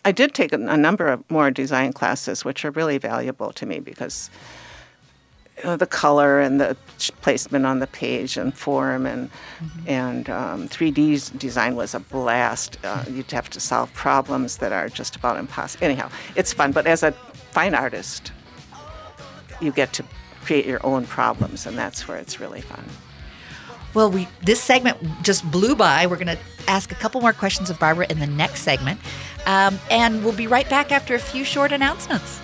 [0.05, 3.67] I did take a, a number of more design classes, which are really valuable to
[3.67, 4.31] me because
[5.65, 6.77] uh, the color and the
[7.23, 9.31] placement on the page and form and
[9.87, 12.79] and um, 3D 's design was a blast.
[12.85, 15.85] Uh, you'd have to solve problems that are just about impossible.
[15.85, 17.13] Anyhow, it's fun, but as a
[17.53, 18.33] fine artist,
[19.61, 20.05] you get to
[20.45, 22.85] create your own problems, and that's where it's really fun.
[23.93, 26.07] Well, we this segment just blew by.
[26.07, 29.01] We're going to ask a couple more questions of Barbara in the next segment,
[29.47, 32.41] um, and we'll be right back after a few short announcements.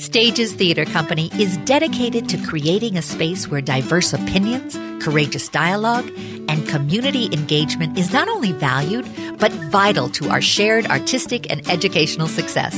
[0.00, 6.10] Stages Theater Company is dedicated to creating a space where diverse opinions, courageous dialogue,
[6.48, 9.06] and community engagement is not only valued,
[9.38, 12.74] but vital to our shared artistic and educational success.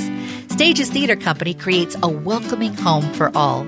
[0.49, 3.63] Stages Theater Company creates a welcoming home for all.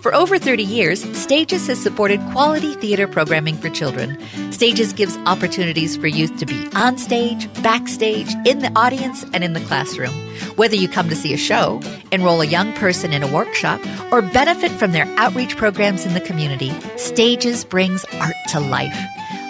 [0.00, 4.16] For over 30 years, Stages has supported quality theater programming for children.
[4.52, 9.54] Stages gives opportunities for youth to be on stage, backstage, in the audience, and in
[9.54, 10.14] the classroom.
[10.56, 11.80] Whether you come to see a show,
[12.12, 13.80] enroll a young person in a workshop,
[14.12, 18.96] or benefit from their outreach programs in the community, Stages brings art to life.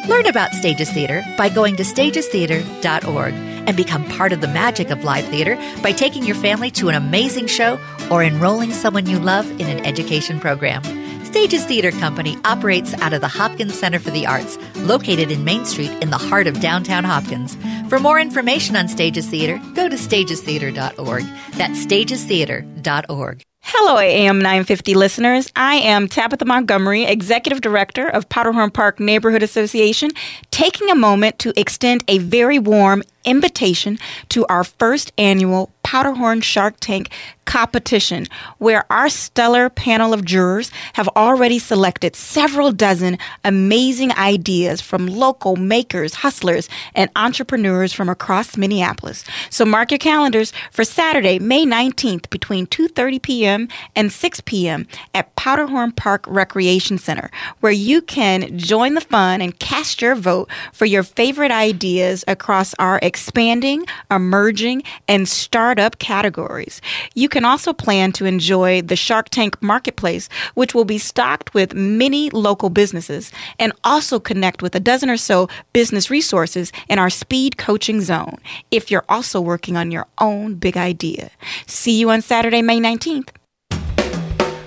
[0.08, 5.04] Learn about Stages Theater by going to stagestheater.org and become part of the magic of
[5.04, 7.78] live theater by taking your family to an amazing show
[8.10, 10.82] or enrolling someone you love in an education program.
[11.24, 15.66] Stages Theater Company operates out of the Hopkins Center for the Arts, located in Main
[15.66, 17.56] Street in the heart of downtown Hopkins.
[17.88, 21.24] For more information on Stages Theater, go to stagestheater.org.
[21.52, 23.42] That's stagestheater.org.
[23.60, 25.52] Hello, AM 950 listeners.
[25.54, 30.10] I am Tabitha Montgomery, Executive Director of Powderhorn Park Neighborhood Association,
[30.50, 33.98] taking a moment to extend a very warm invitation
[34.30, 37.10] to our first annual Powderhorn Shark Tank
[37.48, 38.26] competition,
[38.58, 45.56] where our stellar panel of jurors have already selected several dozen amazing ideas from local
[45.56, 49.24] makers, hustlers, and entrepreneurs from across Minneapolis.
[49.48, 53.68] So mark your calendars for Saturday, May 19th between 2:30 p.m.
[53.96, 54.86] and 6 p.m.
[55.14, 57.30] at Powderhorn Park Recreation Center,
[57.60, 62.74] where you can join the fun and cast your vote for your favorite ideas across
[62.78, 66.82] our expanding, emerging, and startup categories.
[67.14, 71.74] You can also plan to enjoy the Shark Tank Marketplace, which will be stocked with
[71.74, 77.10] many local businesses, and also connect with a dozen or so business resources in our
[77.10, 78.38] speed coaching zone
[78.70, 81.30] if you're also working on your own big idea.
[81.66, 83.30] See you on Saturday, May 19th.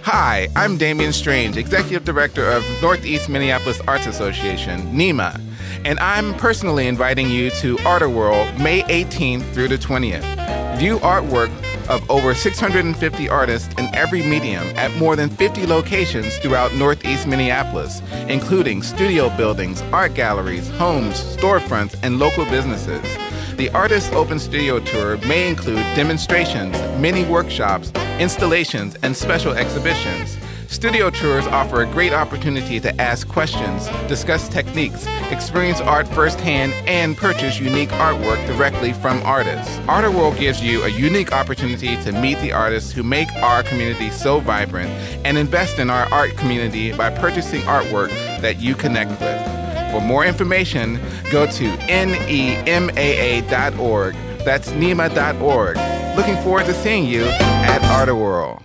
[0.03, 5.39] Hi, I'm Damian Strange, Executive Director of Northeast Minneapolis Arts Association, NEMA,
[5.85, 10.77] and I'm personally inviting you to Art-A-Whirl May 18th through the 20th.
[10.77, 11.51] View artwork
[11.89, 18.01] of over 650 artists in every medium at more than 50 locations throughout Northeast Minneapolis,
[18.29, 23.01] including studio buildings, art galleries, homes, storefronts, and local businesses.
[23.57, 30.37] The Artist Open Studio Tour may include demonstrations, mini workshops, installations, and special exhibitions.
[30.71, 37.17] Studio tours offer a great opportunity to ask questions, discuss techniques, experience art firsthand, and
[37.17, 39.77] purchase unique artwork directly from artists.
[39.89, 44.39] Art-A-Whirl gives you a unique opportunity to meet the artists who make our community so
[44.39, 44.89] vibrant
[45.25, 48.07] and invest in our art community by purchasing artwork
[48.39, 49.91] that you connect with.
[49.91, 52.63] For more information, go to nemaa.org.
[54.45, 55.77] That's nema.org.
[56.15, 58.63] Looking forward to seeing you at Art-A-Whirl.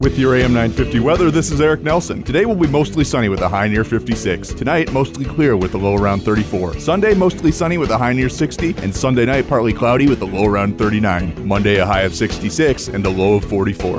[0.00, 2.22] With your AM 950 weather, this is Eric Nelson.
[2.22, 4.54] Today will be mostly sunny with a high near 56.
[4.54, 6.78] Tonight, mostly clear with a low around 34.
[6.78, 8.76] Sunday, mostly sunny with a high near 60.
[8.78, 11.46] And Sunday night, partly cloudy with a low around 39.
[11.46, 13.98] Monday, a high of 66 and a low of 44.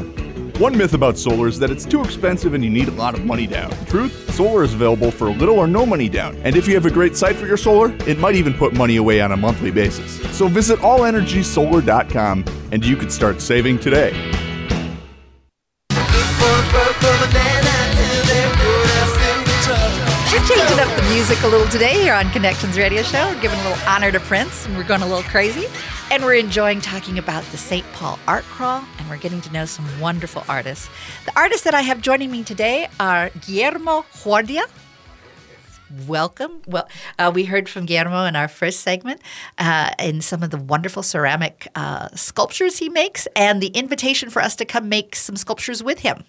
[0.57, 3.23] One myth about solar is that it's too expensive and you need a lot of
[3.23, 3.69] money down.
[3.85, 6.35] Truth, solar is available for little or no money down.
[6.37, 8.95] And if you have a great site for your solar, it might even put money
[8.95, 10.19] away on a monthly basis.
[10.35, 14.40] So visit allenergysolar.com and you can start saving today.
[21.13, 23.27] Music a little today here on Connections Radio Show.
[23.27, 25.65] We're giving a little honor to Prince, and we're going a little crazy.
[26.09, 27.85] And we're enjoying talking about the St.
[27.91, 30.89] Paul Art Crawl, and we're getting to know some wonderful artists.
[31.25, 34.63] The artists that I have joining me today are Guillermo Juardia.
[36.07, 36.61] Welcome.
[36.65, 36.87] Well,
[37.19, 39.19] uh, we heard from Guillermo in our first segment
[39.57, 44.41] uh, in some of the wonderful ceramic uh, sculptures he makes, and the invitation for
[44.41, 46.23] us to come make some sculptures with him.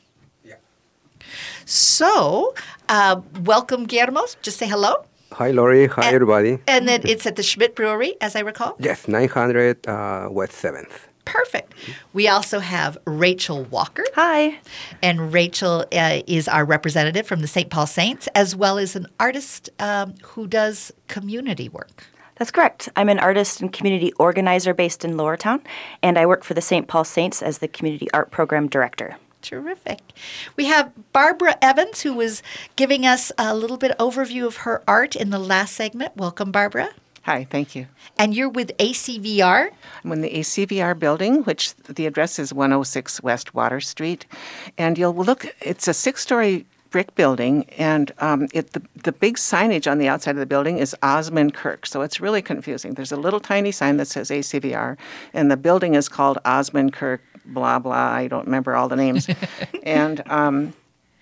[1.64, 2.54] So,
[2.88, 4.22] uh, welcome, Guillermo.
[4.42, 5.04] Just say hello.
[5.32, 5.86] Hi, Lori.
[5.86, 6.58] Hi, And- everybody.
[6.66, 8.76] And then it's at the Schmidt Brewery, as I recall.
[8.78, 10.90] Yes, 900 uh, West 7th.
[11.24, 11.72] Perfect.
[12.12, 14.04] We also have Rachel Walker.
[14.16, 14.58] Hi.
[15.02, 17.70] And Rachel uh, is our representative from the St.
[17.70, 22.04] Paul Saints, as well as an artist um, who does community work.
[22.36, 22.88] That's correct.
[22.96, 25.62] I'm an artist and community organizer based in Lower Town,
[26.02, 26.88] and I work for the St.
[26.88, 29.16] Paul Saints as the Community Art Program Director.
[29.42, 30.00] Terrific.
[30.56, 32.42] We have Barbara Evans, who was
[32.76, 36.16] giving us a little bit overview of her art in the last segment.
[36.16, 36.90] Welcome, Barbara.
[37.22, 37.86] Hi, thank you.
[38.18, 39.70] And you're with ACVR.
[40.04, 44.26] I'm in the ACVR building, which the address is 106 West Water Street.
[44.76, 49.36] And you'll look, it's a six story brick building, and um, it, the, the big
[49.36, 51.86] signage on the outside of the building is Osmond Kirk.
[51.86, 52.94] So it's really confusing.
[52.94, 54.96] There's a little tiny sign that says ACVR,
[55.32, 57.92] and the building is called Osmond Kirk, blah, blah.
[57.94, 59.28] I don't remember all the names.
[59.82, 60.74] and um,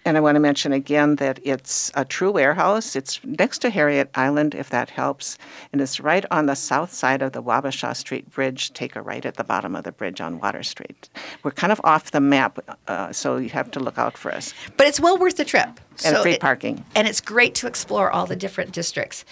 [0.07, 2.97] and I want to mention again that it's a true warehouse.
[2.97, 5.37] It's next to Harriet Island, if that helps.
[5.73, 8.73] And it's right on the south side of the Wabasha Street Bridge.
[8.73, 11.11] Take a right at the bottom of the bridge on Water Street.
[11.43, 14.55] We're kind of off the map, uh, so you have to look out for us.
[14.79, 15.79] But it's well worth the trip.
[16.03, 16.85] And free it- parking.
[16.95, 19.27] and it's great to explore all the different districts.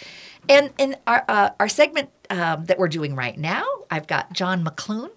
[0.50, 4.62] And in our uh, our segment um, that we're doing right now, I've got John
[4.64, 5.10] McClune.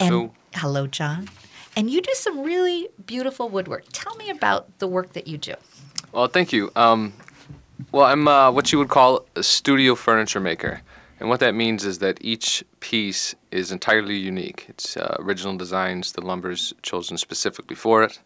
[0.00, 0.32] And Hello.
[0.54, 1.28] Hello, John.
[1.76, 3.84] And you do some really beautiful woodwork.
[3.92, 5.54] Tell me about the work that you do.
[6.12, 6.70] Well, thank you.
[6.74, 7.12] Um,
[7.92, 10.82] well, I'm uh, what you would call a studio furniture maker.
[11.20, 14.66] And what that means is that each piece is entirely unique.
[14.68, 18.18] It's uh, original designs, the lumber's chosen specifically for it.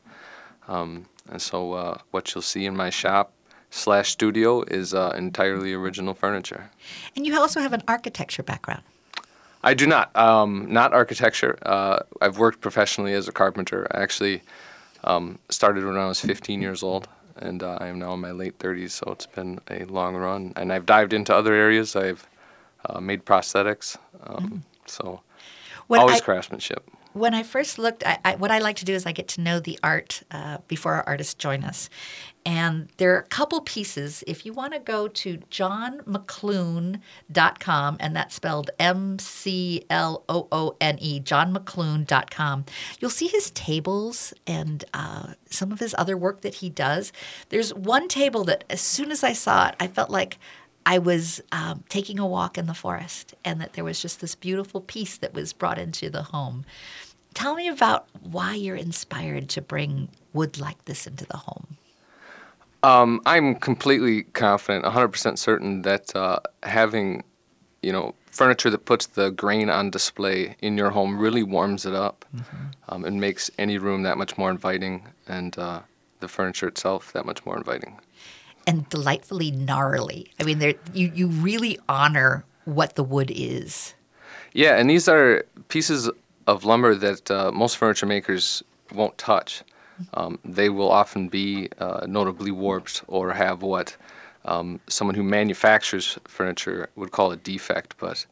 [0.68, 3.32] Um, and so uh, what you'll see in my shop
[3.70, 6.70] slash studio is uh, entirely original furniture.
[7.16, 8.82] And you also have an architecture background.
[9.64, 10.14] I do not.
[10.16, 11.58] Um, not architecture.
[11.62, 13.86] Uh, I've worked professionally as a carpenter.
[13.90, 14.42] I actually
[15.04, 18.30] um, started when I was 15 years old, and uh, I am now in my
[18.32, 18.90] late 30s.
[18.92, 21.96] So it's been a long run, and I've dived into other areas.
[21.96, 22.28] I've
[22.88, 23.96] uh, made prosthetics.
[24.26, 25.20] Um, So
[25.86, 26.82] When always I- craftsmanship.
[27.14, 29.40] when I first looked, I, I, what I like to do is I get to
[29.40, 31.88] know the art uh, before our artists join us.
[32.46, 34.22] And there are a couple pieces.
[34.26, 40.76] If you want to go to johnmcloone.com, and that's spelled M C L O O
[40.80, 42.66] N E, johnmcloone.com,
[43.00, 47.14] you'll see his tables and uh, some of his other work that he does.
[47.48, 50.38] There's one table that, as soon as I saw it, I felt like
[50.86, 54.34] I was um, taking a walk in the forest and that there was just this
[54.34, 56.64] beautiful piece that was brought into the home.
[57.32, 61.78] Tell me about why you're inspired to bring wood like this into the home.
[62.84, 67.24] Um, I'm completely confident, 100% certain that uh, having,
[67.82, 71.94] you know, furniture that puts the grain on display in your home really warms it
[71.94, 72.26] up
[72.90, 75.80] um, and makes any room that much more inviting and uh,
[76.20, 77.98] the furniture itself that much more inviting.
[78.66, 80.30] And delightfully gnarly.
[80.38, 83.94] I mean, there you, you really honor what the wood is.
[84.52, 86.10] Yeah, and these are pieces
[86.46, 89.62] of lumber that uh, most furniture makers won't touch.
[90.14, 93.96] Um, they will often be uh, notably warped or have what
[94.44, 98.26] um, someone who manufactures furniture would call a defect, but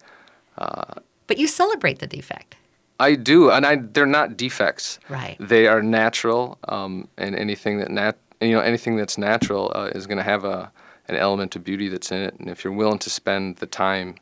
[0.59, 2.57] uh, But you celebrate the defect.
[3.01, 5.01] I do, and I, they're not defects.
[5.09, 5.37] Right.
[5.41, 10.07] They are natural, um, and anything that nat, you know, anything that's natural uh, is
[10.07, 10.71] going to have a
[11.09, 12.35] an element of beauty that's in it.
[12.39, 14.15] And if you're willing to spend the time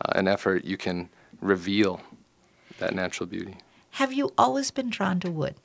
[0.00, 2.00] uh, and effort, you can reveal
[2.78, 3.56] that natural beauty.
[3.92, 5.56] Have you always been drawn to wood?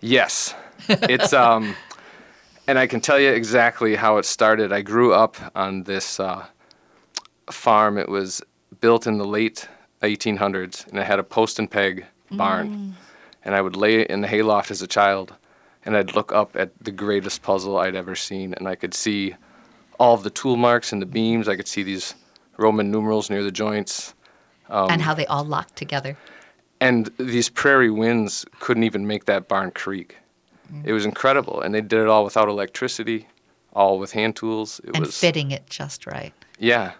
[0.00, 0.54] Yes,
[0.88, 1.74] it's um,
[2.66, 4.72] and I can tell you exactly how it started.
[4.72, 6.46] I grew up on this uh,
[7.50, 7.98] farm.
[7.98, 8.42] It was
[8.80, 9.68] built in the late
[10.02, 12.96] 1800s, and it had a post and peg barn.
[13.44, 15.34] And I would lay in the hayloft as a child,
[15.84, 19.36] and I'd look up at the greatest puzzle I'd ever seen, and I could see
[19.98, 21.48] all of the tool marks and the beams.
[21.48, 22.14] I could see these
[22.58, 24.14] Roman numerals near the joints.
[24.68, 26.16] Um, and how they all lock together.
[26.80, 30.18] And these prairie winds couldn't even make that barn creak.
[30.84, 33.28] It was incredible, and they did it all without electricity,
[33.72, 34.80] all with hand tools.
[34.82, 36.32] It and was fitting it just right.
[36.58, 36.94] yeah,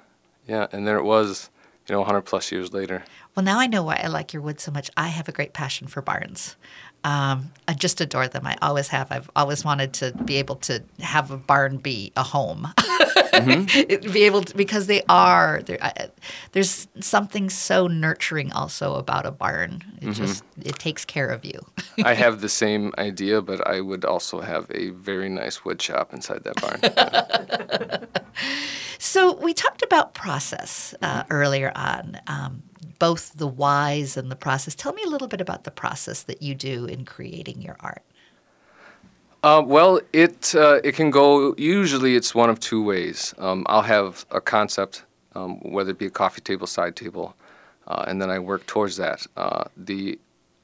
[0.47, 1.51] yeah, and there it was,
[1.89, 3.03] you know, 100 plus years later.
[3.35, 4.89] Well, now I know why I like your wood so much.
[4.97, 6.57] I have a great passion for barns.
[7.03, 8.47] Um, I just adore them.
[8.47, 9.11] I always have.
[9.11, 12.69] I've always wanted to be able to have a barn be a home.
[13.17, 15.63] It- be able to, because they are.
[15.83, 16.09] I-
[16.53, 19.83] There's something so nurturing also about a barn.
[20.01, 20.15] It Mhm.
[20.15, 21.61] just it takes care of you.
[22.05, 26.13] I have the same idea, but I would also have a very nice wood shop
[26.13, 26.81] inside that barn.
[28.99, 32.63] So we talked about process uh, earlier on, um,
[32.99, 34.75] both the whys and the process.
[34.75, 38.03] Tell me a little bit about the process that you do in creating your art.
[39.47, 41.55] Uh, well, it uh, it can go.
[41.57, 43.33] Usually, it's one of two ways.
[43.39, 45.05] Um, I'll have a concept,
[45.37, 47.37] um, whether it be a coffee table, side table,
[47.87, 49.25] uh, and then I work towards that.
[49.37, 50.19] Uh, the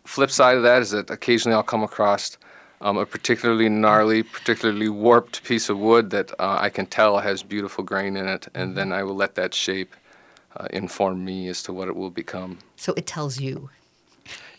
[0.04, 2.36] flip side of that is that occasionally I'll come across
[2.80, 7.44] um, a particularly gnarly, particularly warped piece of wood that uh, I can tell has
[7.44, 9.94] beautiful grain in it, and then I will let that shape
[10.56, 12.58] uh, inform me as to what it will become.
[12.74, 13.70] So it tells you.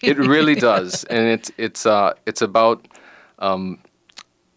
[0.01, 2.87] It really does, and it's it's uh it's about
[3.39, 3.79] um,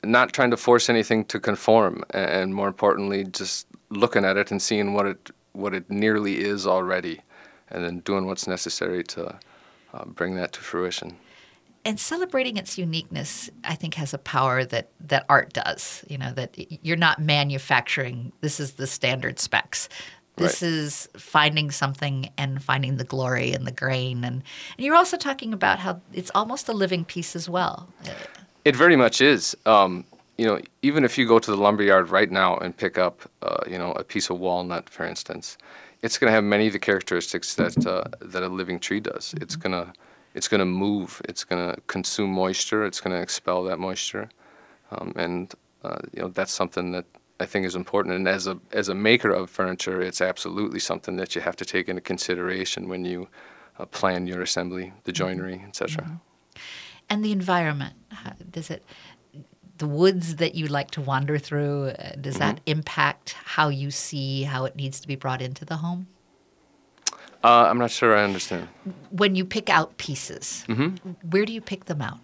[0.07, 4.61] not trying to force anything to conform, and more importantly, just looking at it and
[4.63, 7.21] seeing what it what it nearly is already,
[7.71, 9.39] and then doing what's necessary to
[9.95, 11.17] uh, bring that to fruition.
[11.87, 16.33] and celebrating its uniqueness i think has a power that that art does you know
[16.33, 16.51] that
[16.85, 19.89] you're not manufacturing this is the standard specs
[20.37, 20.69] this Right.
[20.73, 24.43] is finding something and finding the glory and the grain and,
[24.77, 27.89] and you're also talking about how it's almost a living piece as well
[28.67, 29.57] It very much is.
[29.65, 30.05] Um,
[30.37, 33.63] you know, even if you go to the lumberyard right now and pick up, uh,
[33.71, 35.57] you know, a piece of walnut, for instance,
[36.03, 39.35] it's going to have many of the characteristics that uh, that a living tree does.
[39.41, 39.93] It's gonna
[40.35, 41.23] it's gonna move.
[41.29, 42.85] It's gonna consume moisture.
[42.85, 44.29] It's gonna expel that moisture,
[44.91, 45.55] um, and
[45.85, 47.05] uh, you know that's something that
[47.39, 48.17] I think is important.
[48.17, 51.65] And as a as a maker of furniture, it's absolutely something that you have to
[51.65, 53.29] take into consideration when you
[53.79, 56.21] uh, plan your assembly, the joinery, etc.
[57.09, 58.83] and the environment how, does it
[59.79, 64.45] the woods that you like to wander through uh, does that impact how you see
[64.45, 66.07] how it needs to be brought into the home?
[67.45, 68.69] Uh, I'm not sure I understand.
[69.11, 70.97] when you pick out pieces hmm
[71.31, 72.19] where do you pick them out?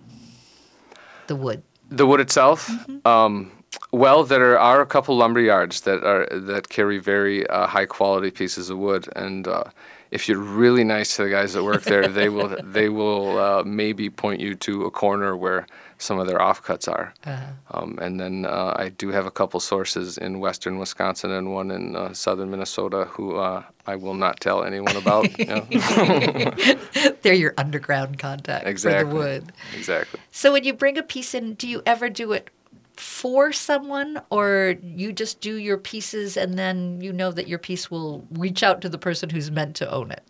[1.27, 1.63] The wood?
[1.91, 2.71] The wood itself,
[3.05, 3.53] um,
[3.91, 8.31] well, there are a couple lumber yards that are that carry very uh, high quality
[8.31, 9.65] pieces of wood, and uh,
[10.13, 13.63] if you're really nice to the guys that work there, they will they will uh,
[13.65, 17.15] maybe point you to a corner where some of their offcuts are.
[17.25, 17.53] Uh-huh.
[17.71, 21.71] Um, and then uh, I do have a couple sources in western Wisconsin and one
[21.71, 25.29] in uh, southern Minnesota who uh, I will not tell anyone about.
[27.23, 29.05] They're your underground contact exactly.
[29.05, 29.53] for the wood.
[29.75, 30.21] Exactly.
[30.31, 32.51] So when you bring a piece in, do you ever do it
[32.97, 37.91] for someone or you just do your pieces and then you know that your piece
[37.91, 40.23] will reach out to the person who's meant to own it?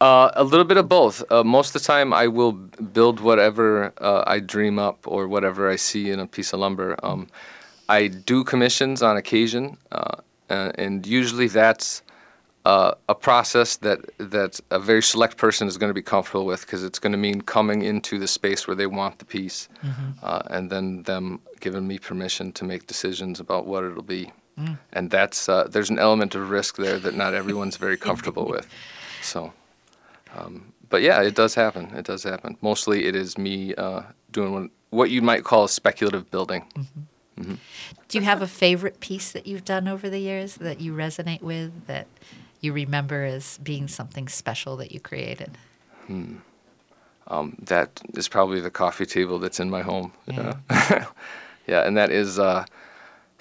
[0.00, 1.22] Uh, a little bit of both.
[1.30, 5.70] Uh, most of the time, I will build whatever uh, I dream up or whatever
[5.70, 6.96] I see in a piece of lumber.
[7.04, 7.28] Um,
[7.88, 10.16] I do commissions on occasion, uh,
[10.48, 12.02] and usually that's
[12.64, 16.62] uh, a process that that a very select person is going to be comfortable with
[16.62, 19.68] because it's going to mean coming into the space where they want the piece,
[20.22, 24.30] uh, and then them giving me permission to make decisions about what it'll be.
[24.58, 24.76] Mm.
[24.92, 28.68] And that's uh, there's an element of risk there that not everyone's very comfortable with.
[29.22, 29.54] So,
[30.36, 31.94] um, but yeah, it does happen.
[31.96, 32.58] It does happen.
[32.60, 36.64] Mostly, it is me uh, doing what, what you might call speculative building.
[37.36, 37.54] hmm
[38.08, 41.40] Do you have a favorite piece that you've done over the years that you resonate
[41.40, 42.06] with that
[42.60, 45.56] you remember as being something special that you created?
[46.08, 46.36] Hmm.
[47.28, 50.12] Um, that is probably the coffee table that's in my home.
[50.26, 50.56] Yeah.
[50.70, 51.06] Yeah,
[51.66, 52.64] yeah and that is uh,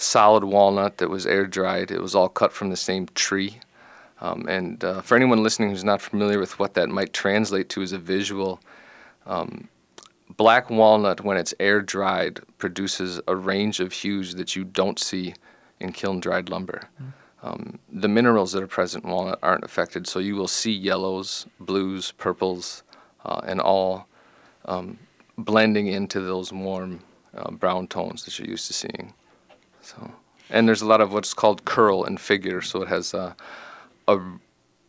[0.02, 1.92] solid walnut that was air dried.
[1.92, 3.60] It was all cut from the same tree.
[4.20, 7.82] Um, and uh, for anyone listening who's not familiar with what that might translate to
[7.82, 8.60] as a visual,
[9.26, 9.68] um,
[10.38, 15.34] black walnut, when it's air dried, produces a range of hues that you don't see
[15.80, 16.82] in kiln dried lumber.
[17.44, 21.48] Um, the minerals that are present in walnut aren't affected, so you will see yellows,
[21.60, 22.84] blues, purples,
[23.26, 24.08] uh, and all
[24.66, 25.00] um,
[25.40, 27.00] blending into those warm
[27.36, 29.14] uh, brown tones that you're used to seeing.
[29.82, 30.12] So,
[30.50, 33.34] and there's a lot of what's called curl and figure, so it has uh,
[34.08, 34.20] a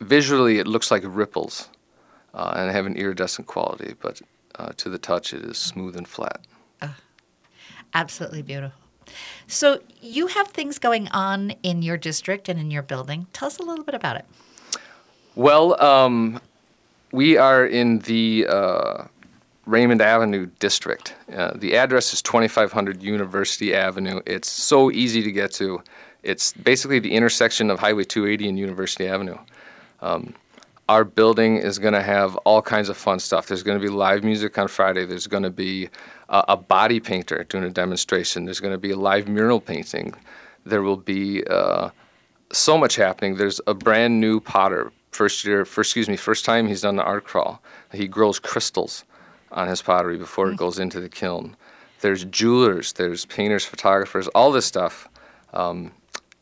[0.01, 1.69] visually it looks like ripples,
[2.35, 4.21] uh, and have an iridescent quality, but
[4.57, 6.41] uh, to the touch it is smooth and flat.
[7.95, 8.79] Absolutely beautiful.
[9.47, 13.27] So you have things going on in your district and in your building.
[13.33, 14.25] Tell us a little bit about it.
[15.35, 16.41] Well, um,
[17.11, 19.05] we are in the uh,
[19.67, 21.15] Raymond Avenue district.
[21.33, 24.21] Uh, the address is 2500 University Avenue.
[24.27, 25.83] It's so easy to get to.
[26.23, 29.39] It's basically the intersection of Highway 280 and University Avenue.
[30.01, 30.35] Um,
[30.89, 33.47] our building is going to have all kinds of fun stuff.
[33.47, 35.07] There's going to be live music on Friday.
[35.07, 35.89] There's going to be
[36.29, 38.45] uh, a body painter doing a demonstration.
[38.45, 40.15] There's going to be a live mural painting.
[40.67, 41.91] There will be uh,
[42.53, 43.37] so much happening.
[43.37, 47.05] There's a brand new potter, first year, first excuse me, first time he's done the
[47.05, 47.63] art crawl.
[47.93, 49.05] He grows crystals
[49.53, 51.57] on his pottery before it goes into the kiln.
[52.01, 55.09] There's jewelers, there's painters, photographers, all this stuff.
[55.53, 55.93] Um,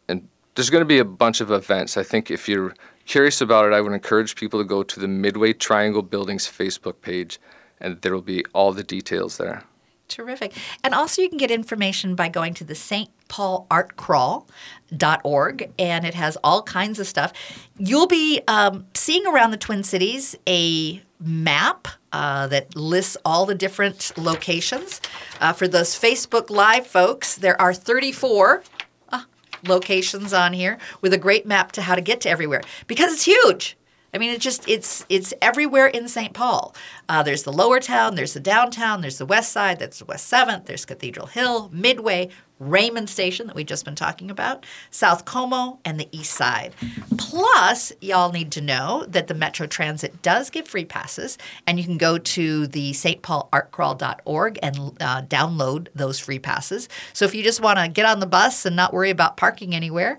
[0.09, 1.97] and there's going to be a bunch of events.
[1.97, 2.75] I think if you're
[3.07, 7.01] curious about it, I would encourage people to go to the Midway Triangle Buildings Facebook
[7.03, 7.39] page,
[7.81, 9.65] and there will be all the details there.
[10.09, 10.53] Terrific.
[10.83, 13.11] And also, you can get information by going to the St.
[13.29, 17.33] Paul Art Crawl.org, and it has all kinds of stuff.
[17.79, 23.55] You'll be um, seeing around the Twin Cities a map uh, that lists all the
[23.55, 25.01] different locations.
[25.41, 28.63] Uh, for those Facebook Live folks, there are 34
[29.11, 29.23] uh,
[29.67, 33.25] locations on here with a great map to how to get to everywhere because it's
[33.25, 33.77] huge.
[34.13, 36.33] I mean, it just it's it's everywhere in St.
[36.33, 36.75] Paul.
[37.09, 40.27] Uh, there's the lower town, there's the downtown, there's the west side, that's the West
[40.27, 45.79] Seventh, there's Cathedral Hill, Midway, Raymond Station that we've just been talking about, South Como,
[45.85, 46.75] and the East Side.
[47.17, 51.85] Plus, y'all need to know that the Metro Transit does give free passes, and you
[51.85, 56.89] can go to the stpaulartcrawl.org and uh, download those free passes.
[57.13, 59.75] So if you just want to get on the bus and not worry about parking
[59.75, 60.19] anywhere,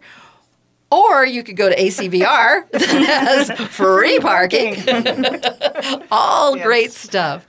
[0.91, 4.75] or you could go to ACVR that has free parking.
[6.11, 7.47] All great stuff.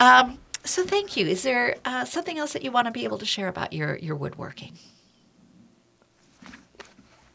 [0.00, 1.26] Um, so thank you.
[1.26, 3.96] Is there uh, something else that you want to be able to share about your,
[3.96, 4.72] your woodworking?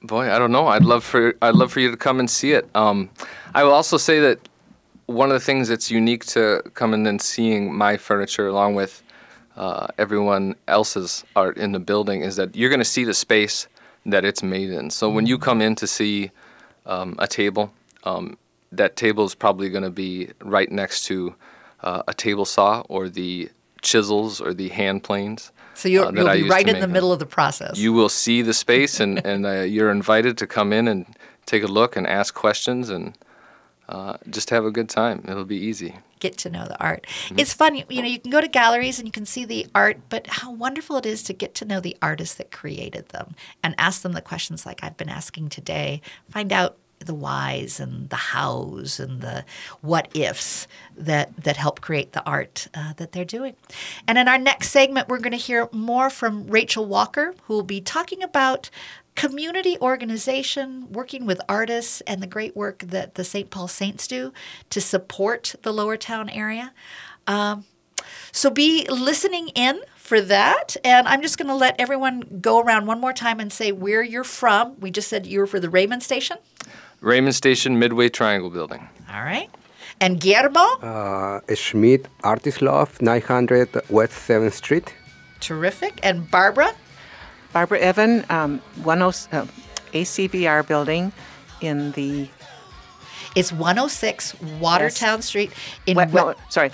[0.04, 0.68] Boy, I don't know.
[0.68, 2.70] I'd love for I'd love for you to come and see it.
[2.76, 3.10] Um,
[3.56, 4.48] I will also say that
[5.08, 9.02] one of the things that's unique to coming and seeing my furniture, along with
[9.56, 13.68] uh, everyone else's art in the building, is that you're going to see the space
[14.06, 14.90] that it's made in.
[14.90, 16.32] So when you come in to see
[16.86, 18.38] um, a table, um,
[18.72, 21.36] that table is probably going to be right next to
[21.82, 23.50] uh, a table saw or the
[23.82, 25.52] chisels or the hand planes.
[25.76, 26.94] So you'll, uh, you'll be right in the them.
[26.94, 27.78] middle of the process.
[27.78, 31.06] You will see the space, and and uh, you're invited to come in and
[31.46, 33.14] take a look and ask questions and
[33.90, 35.24] uh, just have a good time.
[35.28, 35.96] It'll be easy.
[36.20, 37.06] get to know the art.
[37.08, 37.40] Mm-hmm.
[37.40, 39.98] It's fun, you know, you can go to galleries and you can see the art,
[40.10, 43.76] but how wonderful it is to get to know the artists that created them and
[43.78, 46.02] ask them the questions like I've been asking today.
[46.30, 49.44] Find out the whys and the hows and the
[49.82, 53.56] what ifs that that help create the art uh, that they're doing.
[54.08, 57.64] And in our next segment, we're going to hear more from Rachel Walker, who will
[57.64, 58.70] be talking about
[59.16, 63.50] community organization, working with artists, and the great work that the St.
[63.50, 64.34] Paul Saints do
[64.70, 66.74] to support the Lower Town area.
[67.26, 67.66] Um,
[68.32, 70.76] so be listening in for that.
[70.84, 74.04] And I'm just going to let everyone go around one more time and say where
[74.04, 74.80] you're from.
[74.80, 76.38] We just said you were for the Raymond Station.
[77.02, 78.88] Raymond Station Midway Triangle Building.
[79.12, 79.50] All right.
[80.02, 80.60] And Guillermo?
[80.82, 84.94] Uh, Schmidt Artist Loft, 900 West 7th Street.
[85.40, 86.00] Terrific.
[86.04, 86.74] And Barbara?
[87.56, 89.46] Barbara Evan, um, 10, uh,
[89.94, 91.14] ACVR building
[91.62, 92.28] in the.
[93.34, 95.28] It's 106 Watertown West.
[95.30, 95.54] Street
[95.86, 96.72] in We- We- no, sorry,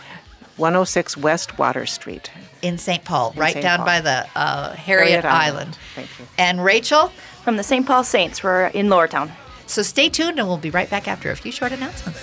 [0.57, 2.31] 106 West Water Street.
[2.63, 3.03] in St.
[3.05, 3.61] Paul, In right St.
[3.63, 3.85] down Paul.
[3.85, 5.45] by the uh, Harriet, Harriet Island.
[5.55, 5.77] Island.
[5.93, 6.27] Thank you.
[6.39, 7.11] And Rachel?
[7.43, 7.85] From the St.
[7.85, 8.41] Paul Saints.
[8.43, 9.31] We're in Lower Town.
[9.67, 12.19] So stay tuned and we'll be right back after a few short announcements.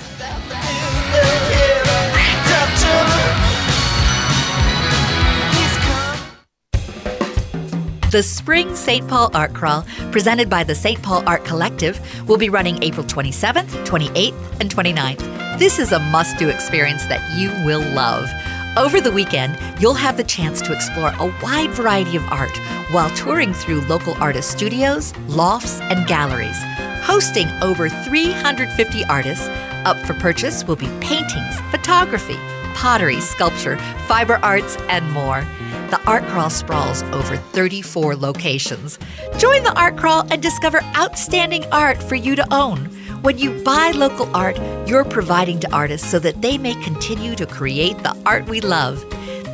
[8.11, 9.07] The Spring St.
[9.07, 11.03] Paul Art Crawl, presented by the St.
[11.03, 15.59] Paul Art Collective, will be running April 27th, 28th, and 29th.
[15.59, 18.31] This is a must do experience that you will love.
[18.79, 22.57] Over the weekend, you'll have the chance to explore a wide variety of art
[22.93, 26.57] while touring through local artist studios, lofts, and galleries.
[27.03, 29.49] Hosting over 350 artists,
[29.85, 32.39] up for purchase will be paintings, photography,
[32.73, 35.47] pottery, sculpture, fiber arts, and more.
[35.91, 38.99] The Art Crawl sprawls over 34 locations.
[39.39, 42.91] Join the Art Crawl and discover outstanding art for you to own.
[43.23, 47.47] When you buy local art, you're providing to artists so that they may continue to
[47.47, 49.03] create the art we love.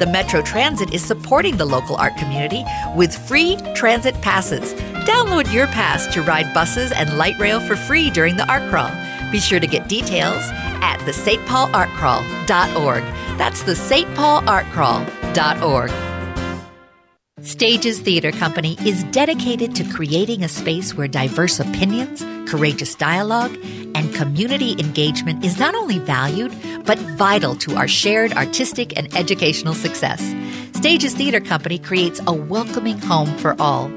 [0.01, 2.65] The Metro Transit is supporting the local art community
[2.97, 4.75] with free transit passes.
[5.07, 8.91] Download your pass to ride buses and light rail for free during the art crawl.
[9.31, 10.43] Be sure to get details
[10.83, 13.05] at the stpaulartcrawl.org.
[13.39, 16.14] That's the stpaulartcrawl.org.
[17.45, 23.55] Stages Theater Company is dedicated to creating a space where diverse opinions, courageous dialogue,
[23.95, 29.75] and community engagement is not only valued, but vital to our shared artistic and educational
[29.75, 30.23] success.
[30.73, 33.91] Stages Theater Company creates a welcoming home for all.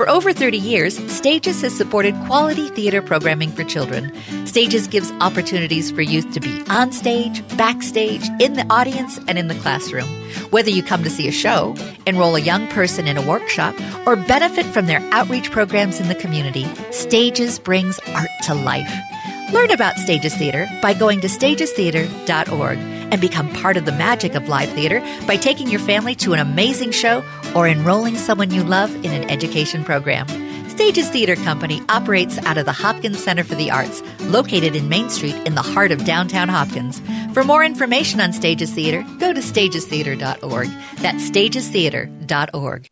[0.00, 4.10] For over 30 years, Stages has supported quality theater programming for children.
[4.46, 9.48] Stages gives opportunities for youth to be on stage, backstage, in the audience, and in
[9.48, 10.08] the classroom.
[10.52, 11.76] Whether you come to see a show,
[12.06, 13.74] enroll a young person in a workshop,
[14.06, 18.90] or benefit from their outreach programs in the community, Stages brings art to life.
[19.52, 24.48] Learn about Stages Theater by going to stagestheater.org and become part of the magic of
[24.48, 27.24] live theater by taking your family to an amazing show
[27.56, 30.28] or enrolling someone you love in an education program.
[30.68, 35.10] Stages Theater Company operates out of the Hopkins Center for the Arts, located in Main
[35.10, 37.02] Street in the heart of downtown Hopkins.
[37.34, 40.68] For more information on Stages Theater, go to stagestheater.org.
[40.98, 42.86] That's stagestheater.org.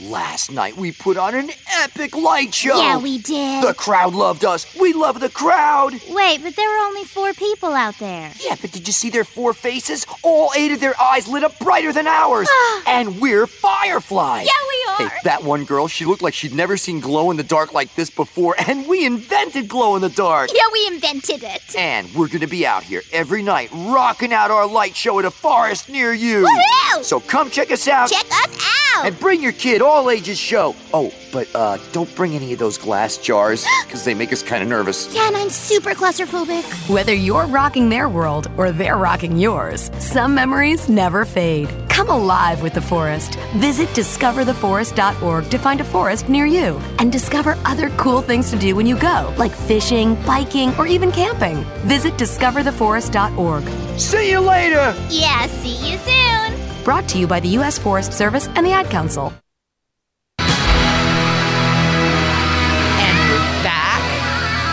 [0.00, 1.50] Last night we put on an
[1.82, 2.78] epic light show.
[2.78, 3.62] Yeah, we did.
[3.62, 4.74] The crowd loved us.
[4.80, 5.92] We love the crowd.
[6.08, 8.32] Wait, but there were only four people out there.
[8.40, 10.06] Yeah, but did you see their four faces?
[10.22, 12.48] All eight of their eyes lit up brighter than ours.
[12.86, 14.46] and we're fireflies.
[14.46, 15.10] Yeah, we are.
[15.10, 17.94] Hey, that one girl, she looked like she'd never seen glow in the dark like
[17.94, 20.48] this before, and we invented glow in the dark.
[20.54, 21.76] Yeah, we invented it.
[21.76, 25.30] And we're gonna be out here every night rocking out our light show at a
[25.30, 26.46] forest near you.
[26.46, 27.04] Woohoo!
[27.04, 28.10] So come check us out.
[28.10, 28.56] Check us
[28.96, 29.06] out.
[29.06, 30.74] And bring your kid, all ages show.
[30.94, 34.62] Oh, but uh, don't bring any of those glass jars, because they make us kind
[34.62, 35.12] of nervous.
[35.14, 36.64] Yeah, and I'm super claustrophobic.
[36.88, 41.68] Whether you're rocking their world or they're rocking yours, some memories never fade.
[41.88, 43.34] Come alive with the forest.
[43.56, 48.74] Visit discovertheforest.org to find a forest near you and discover other cool things to do
[48.76, 51.64] when you go, like fishing, biking, or even camping.
[51.86, 53.98] Visit discovertheforest.org.
[53.98, 54.94] See you later!
[55.10, 56.84] Yeah, see you soon.
[56.84, 57.76] Brought to you by the U.S.
[57.76, 59.32] Forest Service and the Ad Council.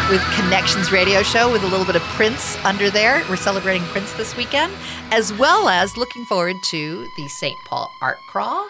[0.10, 3.26] With Connections Radio Show with a little bit of Prince under there.
[3.30, 4.72] We're celebrating Prince this weekend,
[5.12, 7.58] as well as looking forward to the St.
[7.68, 8.70] Paul Art Crawl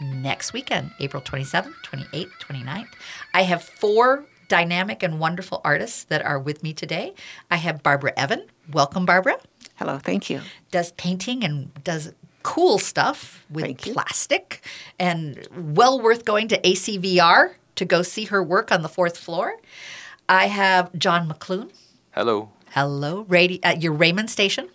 [0.00, 2.86] next weekend, April 27th, 28th, 29th.
[3.34, 7.14] I have four dynamic and wonderful artists that are with me today.
[7.50, 8.46] I have Barbara Evan.
[8.70, 9.38] Welcome, Barbara.
[9.74, 10.40] Hello, thank you.
[10.70, 12.12] Does painting and does
[12.44, 14.64] cool stuff with plastic
[15.00, 19.56] and well worth going to ACVR to go see her work on the fourth floor.
[20.28, 21.70] I have John McLoone.
[22.12, 22.50] Hello.
[22.70, 24.68] Hello, radio, at your Raymond station.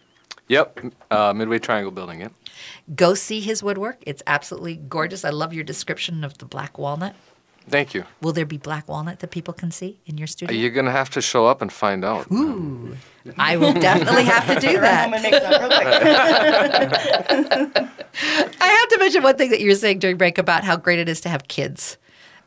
[0.48, 0.80] Yep.
[1.10, 2.22] Uh, Midway Triangle Building.
[2.22, 2.34] Yep.
[2.96, 3.98] Go see his woodwork.
[4.06, 5.24] It's absolutely gorgeous.
[5.24, 7.16] I love your description of the black walnut.
[7.70, 8.06] Thank you.
[8.22, 10.58] Will there be black walnut that people can see in your studio?
[10.58, 12.30] You're gonna have to show up and find out.
[12.32, 12.98] Ooh,
[13.38, 15.14] I will definitely have to do that.
[18.62, 21.00] I have to mention one thing that you were saying during break about how great
[21.00, 21.98] it is to have kids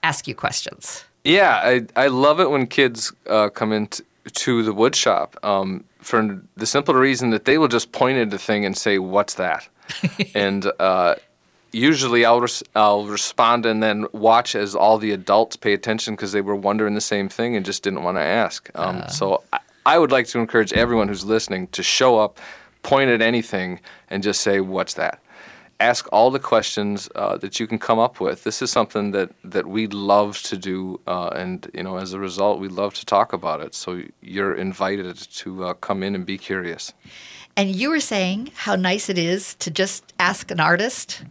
[0.03, 1.05] ask you questions.
[1.25, 5.85] Yeah, I, I love it when kids uh, come into to the wood shop um,
[6.01, 9.35] for the simple reason that they will just point at a thing and say, "What's
[9.35, 9.69] that?"
[10.35, 11.15] and uh,
[11.73, 16.33] usually I'll res- I'll respond and then watch as all the adults pay attention because
[16.33, 18.71] they were wondering the same thing and just didn't want to ask.
[18.75, 19.07] Um, Uh.
[19.09, 22.39] so I, I would like to encourage everyone who's listening to show up,
[22.83, 25.21] point at anything, and just say, "What's that?"
[25.81, 28.45] Ask all the questions uh, that you can come up with.
[28.45, 32.19] This is something that, that we love to do, uh, and you know, as a
[32.19, 33.75] result, we love to talk about it.
[33.75, 36.93] So you're invited to uh, come in and be curious.
[37.57, 41.23] And you were saying how nice it is to just ask an artist.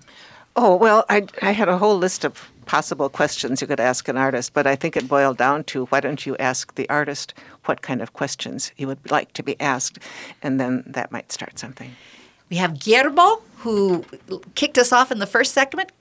[0.55, 4.17] Oh, well, I, I had a whole list of possible questions you could ask an
[4.17, 7.33] artist, but I think it boiled down to why don't you ask the artist
[7.65, 9.99] what kind of questions he would like to be asked,
[10.41, 11.91] and then that might start something.
[12.53, 14.05] We have Guillermo, who
[14.53, 15.91] kicked us off in the first segment.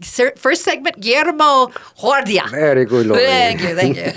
[0.00, 2.46] First segment, Guillermo Guardia.
[2.50, 3.20] Very good, Lori.
[3.20, 4.10] Thank you, thank you.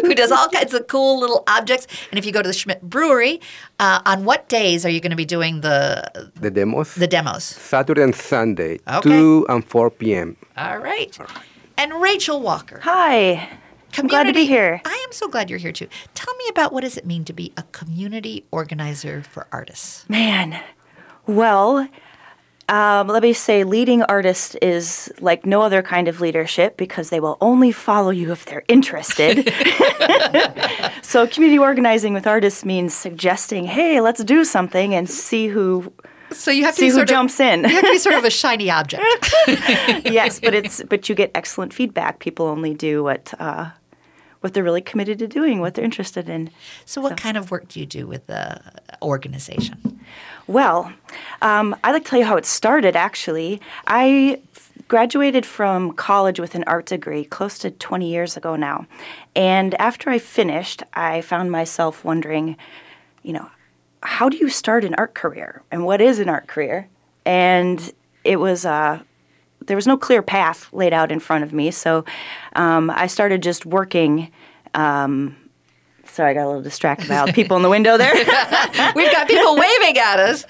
[0.02, 1.86] who does all kinds of cool little objects.
[2.10, 3.40] And if you go to the Schmidt Brewery,
[3.80, 6.96] uh, on what days are you going to be doing the The demos?
[6.96, 7.44] the demos?
[7.44, 9.08] Saturday and Sunday, Okay.
[9.08, 10.36] 2 and 4 p.m.
[10.58, 11.18] All right.
[11.78, 12.78] And Rachel Walker.
[12.82, 13.48] Hi.
[13.96, 14.82] I'm glad to be here.
[14.84, 15.88] I am so glad you're here too.
[16.12, 20.04] Tell me about what does it mean to be a community organizer for artists?
[20.10, 20.60] Man,
[21.26, 21.88] well,
[22.68, 27.20] um, let me say, leading artists is like no other kind of leadership because they
[27.20, 29.52] will only follow you if they're interested.
[31.02, 35.92] so, community organizing with artists means suggesting, "Hey, let's do something," and see who.
[36.30, 37.64] So you have to see who sort of- jumps in.
[37.64, 39.34] You have to be sort of a shiny object.
[40.06, 42.20] yes, but it's but you get excellent feedback.
[42.20, 43.70] People only do what uh,
[44.40, 46.50] what they're really committed to doing, what they're interested in.
[46.86, 48.62] So, what kind of work do you do with the
[49.02, 50.00] organization?
[50.46, 50.92] Well,
[51.40, 53.60] um, I'd like to tell you how it started, actually.
[53.86, 54.40] I
[54.88, 58.86] graduated from college with an art degree close to 20 years ago now.
[59.34, 62.56] And after I finished, I found myself wondering,
[63.22, 63.50] you know,
[64.02, 65.62] how do you start an art career?
[65.70, 66.88] And what is an art career?
[67.24, 67.92] And
[68.24, 69.00] it was, uh,
[69.66, 71.70] there was no clear path laid out in front of me.
[71.70, 72.04] So
[72.54, 74.30] um, I started just working.
[74.74, 75.36] Um,
[76.12, 78.12] sorry, I got a little distracted by all the people in the window there.
[78.94, 80.44] We've got people waving at us.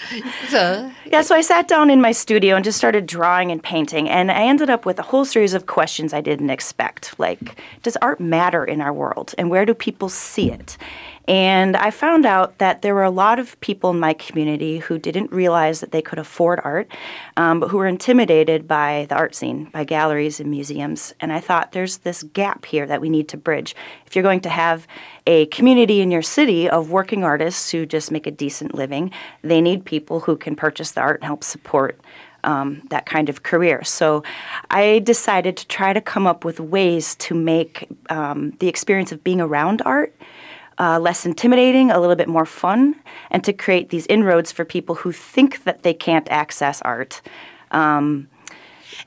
[0.48, 4.08] So, Yeah, so I sat down in my studio and just started drawing and painting,
[4.08, 7.18] and I ended up with a whole series of questions I didn't expect.
[7.18, 10.76] Like, does art matter in our world, and where do people see it?
[11.28, 14.98] And I found out that there were a lot of people in my community who
[14.98, 16.90] didn't realize that they could afford art,
[17.36, 21.14] um, but who were intimidated by the art scene, by galleries and museums.
[21.20, 23.76] And I thought there's this gap here that we need to bridge.
[24.06, 24.86] If you're going to have
[25.26, 29.12] a community in your city of working artists who just make a decent living,
[29.42, 32.00] they need people who can purchase the art and help support
[32.44, 33.84] um, that kind of career.
[33.84, 34.24] So
[34.70, 39.22] I decided to try to come up with ways to make um, the experience of
[39.22, 40.14] being around art
[40.82, 42.94] uh, less intimidating, a little bit more fun,
[43.30, 47.12] and to create these inroads for people who think that they can't access art.
[47.70, 48.28] Um,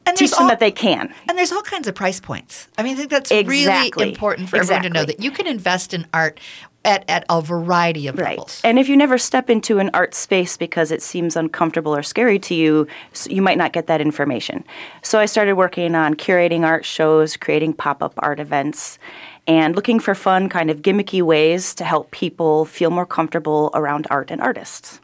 [0.07, 1.13] And teach there's them all- that they can.
[1.27, 2.67] and there's all kinds of price points.
[2.77, 4.03] I mean, I think that's Exactly.
[4.03, 6.39] really important for everyone to know that you can invest in art
[6.83, 8.61] at, at a variety of levels.
[8.63, 12.37] And if you never step into an art space because it seems uncomfortable or scary
[12.39, 12.87] to you,
[13.27, 14.63] you might not get that information.
[15.01, 18.99] So I started working on curating art shows, creating pop up art events,
[19.47, 24.07] and looking for fun, kind of gimmicky ways to help people feel more comfortable around
[24.09, 24.99] art and artists.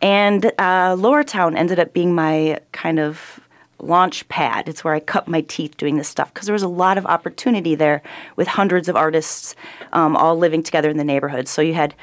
[0.00, 3.40] And uh, Lower Town ended up being my kind of
[3.78, 4.68] launch pad.
[4.68, 7.06] It's where I cut my teeth doing this stuff because there was a lot of
[7.06, 8.02] opportunity there
[8.36, 9.54] with hundreds of artists
[9.92, 11.48] um, all living together in the neighborhood.
[11.48, 11.94] So you had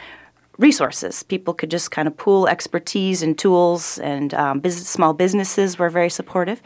[0.58, 1.24] resources.
[1.24, 5.89] People could just kind of pool expertise and tools, and um, business, small businesses were
[5.89, 6.62] very supportive.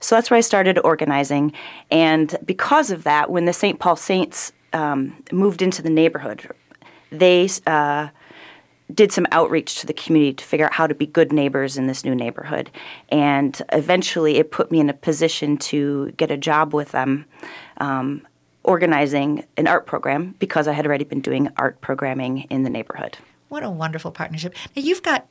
[0.00, 1.52] So that's where I started organizing.
[1.90, 3.78] And because of that, when the St.
[3.78, 6.48] Paul Saints um, moved into the neighborhood,
[7.10, 8.08] they uh,
[8.94, 11.86] did some outreach to the community to figure out how to be good neighbors in
[11.88, 12.70] this new neighborhood.
[13.08, 17.26] And eventually, it put me in a position to get a job with them.
[17.78, 18.26] Um,
[18.64, 23.18] organizing an art program because I had already been doing art programming in the neighborhood.
[23.52, 24.54] What a wonderful partnership.
[24.74, 25.26] Now you've got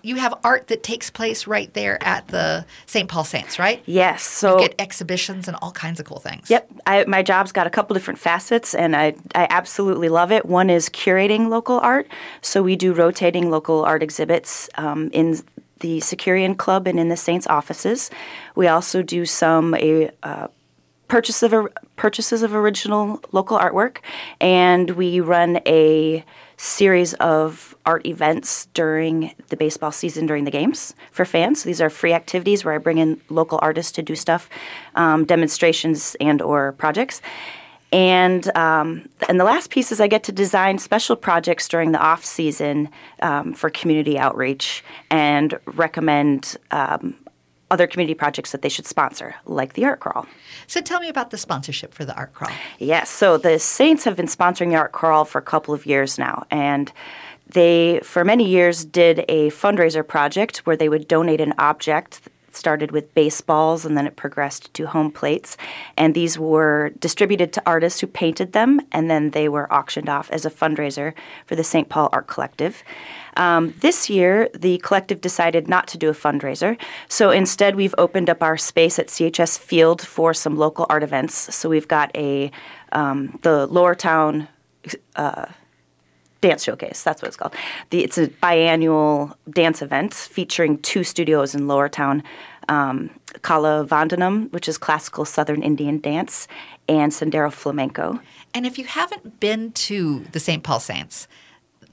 [0.00, 3.08] you have art that takes place right there at the St.
[3.08, 3.82] Paul Saints, right?
[3.84, 4.22] Yes.
[4.22, 6.48] So you get exhibitions and all kinds of cool things.
[6.48, 10.46] Yep, I, my job's got a couple different facets, and I, I absolutely love it.
[10.46, 12.06] One is curating local art.
[12.42, 15.42] So we do rotating local art exhibits um, in
[15.80, 18.08] the Securian Club and in the Saints offices.
[18.54, 20.46] We also do some a, uh,
[21.08, 23.98] purchase of purchases of original local artwork,
[24.40, 26.24] and we run a
[26.56, 31.62] series of art events during the baseball season during the games for fans.
[31.62, 34.48] These are free activities where I bring in local artists to do stuff,
[34.94, 37.20] um, demonstrations and or projects.
[37.92, 42.00] And um, and the last piece is I get to design special projects during the
[42.00, 42.88] off season
[43.22, 47.14] um, for community outreach and recommend um,
[47.70, 50.26] other community projects that they should sponsor, like the art crawl.
[50.66, 52.52] So tell me about the sponsorship for the art crawl.
[52.78, 56.18] Yes, so the Saints have been sponsoring the art crawl for a couple of years
[56.18, 56.92] now, and
[57.48, 62.20] they for many years did a fundraiser project where they would donate an object
[62.56, 65.56] started with baseballs and then it progressed to home plates.
[65.96, 70.30] And these were distributed to artists who painted them and then they were auctioned off
[70.30, 71.14] as a fundraiser
[71.46, 71.88] for the St.
[71.88, 72.82] Paul Art Collective.
[73.36, 76.78] Um, this year, the collective decided not to do a fundraiser.
[77.08, 81.54] So instead, we've opened up our space at CHS Field for some local art events.
[81.54, 82.50] So we've got a
[82.92, 84.48] um, the Lower Town
[85.16, 85.46] uh,
[86.40, 87.02] dance showcase.
[87.02, 87.54] That's what it's called.
[87.90, 92.22] The, it's a biannual dance event featuring two studios in Lower Town,
[92.68, 93.10] um,
[93.42, 96.46] Kala Vandanam, which is classical Southern Indian dance,
[96.86, 98.20] and Sendero Flamenco.
[98.52, 100.62] And if you haven't been to the St.
[100.62, 101.26] Paul Saints,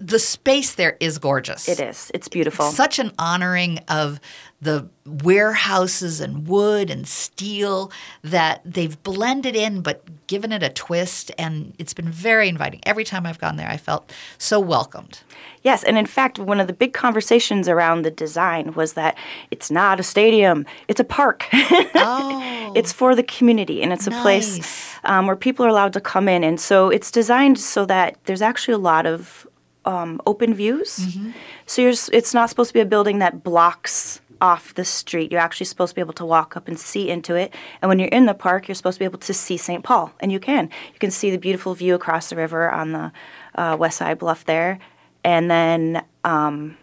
[0.02, 1.70] the space there is gorgeous.
[1.70, 2.10] It is.
[2.14, 2.72] It's beautiful.
[2.72, 4.20] Such an honoring of
[4.60, 7.92] the warehouses and wood and steel
[8.24, 12.80] that they've blended in but given it a twist and it's been very inviting.
[12.84, 15.20] Every time I've gone there I felt so welcomed.
[15.64, 19.16] Yes, and in fact, one of the big conversations around the design was that
[19.52, 21.48] it's not a stadium, it's a park.
[21.54, 22.74] oh.
[22.76, 24.22] it's for the community, and it's a nice.
[24.22, 26.44] place um, where people are allowed to come in.
[26.44, 29.48] And so it's designed so that there's actually a lot of
[29.86, 30.98] um, open views.
[30.98, 31.32] Mm-hmm.
[31.66, 35.32] So it's not supposed to be a building that blocks off the street.
[35.32, 37.54] You're actually supposed to be able to walk up and see into it.
[37.82, 39.84] And when you're in the park, you're supposed to be able to see St.
[39.84, 40.70] Paul, and you can.
[40.94, 43.12] You can see the beautiful view across the river on the
[43.56, 44.80] uh, west side bluff there,
[45.24, 46.04] and then.
[46.24, 46.78] Um,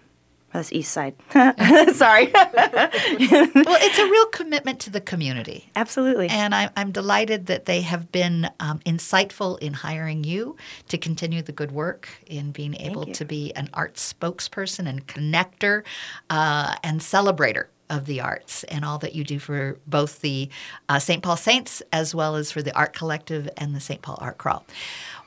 [0.52, 1.14] that's east side.
[1.32, 2.30] Sorry.
[2.34, 2.88] well,
[3.22, 5.70] it's a real commitment to the community.
[5.76, 6.28] Absolutely.
[6.28, 10.56] And I, I'm delighted that they have been um, insightful in hiring you
[10.88, 15.82] to continue the good work in being able to be an arts spokesperson and connector
[16.30, 20.48] uh, and celebrator of the arts and all that you do for both the
[20.88, 21.22] uh, St.
[21.22, 24.02] Paul Saints as well as for the Art Collective and the St.
[24.02, 24.64] Paul Art Crawl.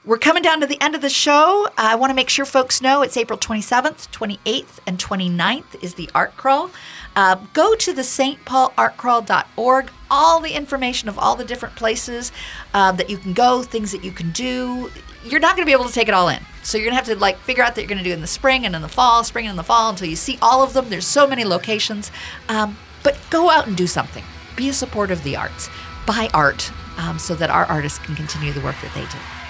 [0.04, 1.68] We're coming down to the end of the show.
[1.78, 6.10] I want to make sure folks know it's April 27th, 28th, and 29th is the
[6.16, 6.72] art crawl.
[7.16, 9.92] Uh, go to the stpaulartcrawl.org.
[10.10, 12.32] All the information of all the different places
[12.74, 14.90] uh, that you can go, things that you can do.
[15.24, 16.40] You're not going to be able to take it all in.
[16.64, 18.22] So you're going to have to like figure out that you're going to do in
[18.22, 20.64] the spring and in the fall, spring and in the fall until you see all
[20.64, 20.90] of them.
[20.90, 22.10] There's so many locations.
[22.50, 24.24] Um, but go out and do something.
[24.56, 25.70] Be a supporter of the arts.
[26.08, 29.41] Buy art um, so that our artists can continue the work that they do.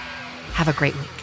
[0.52, 1.21] Have a great week.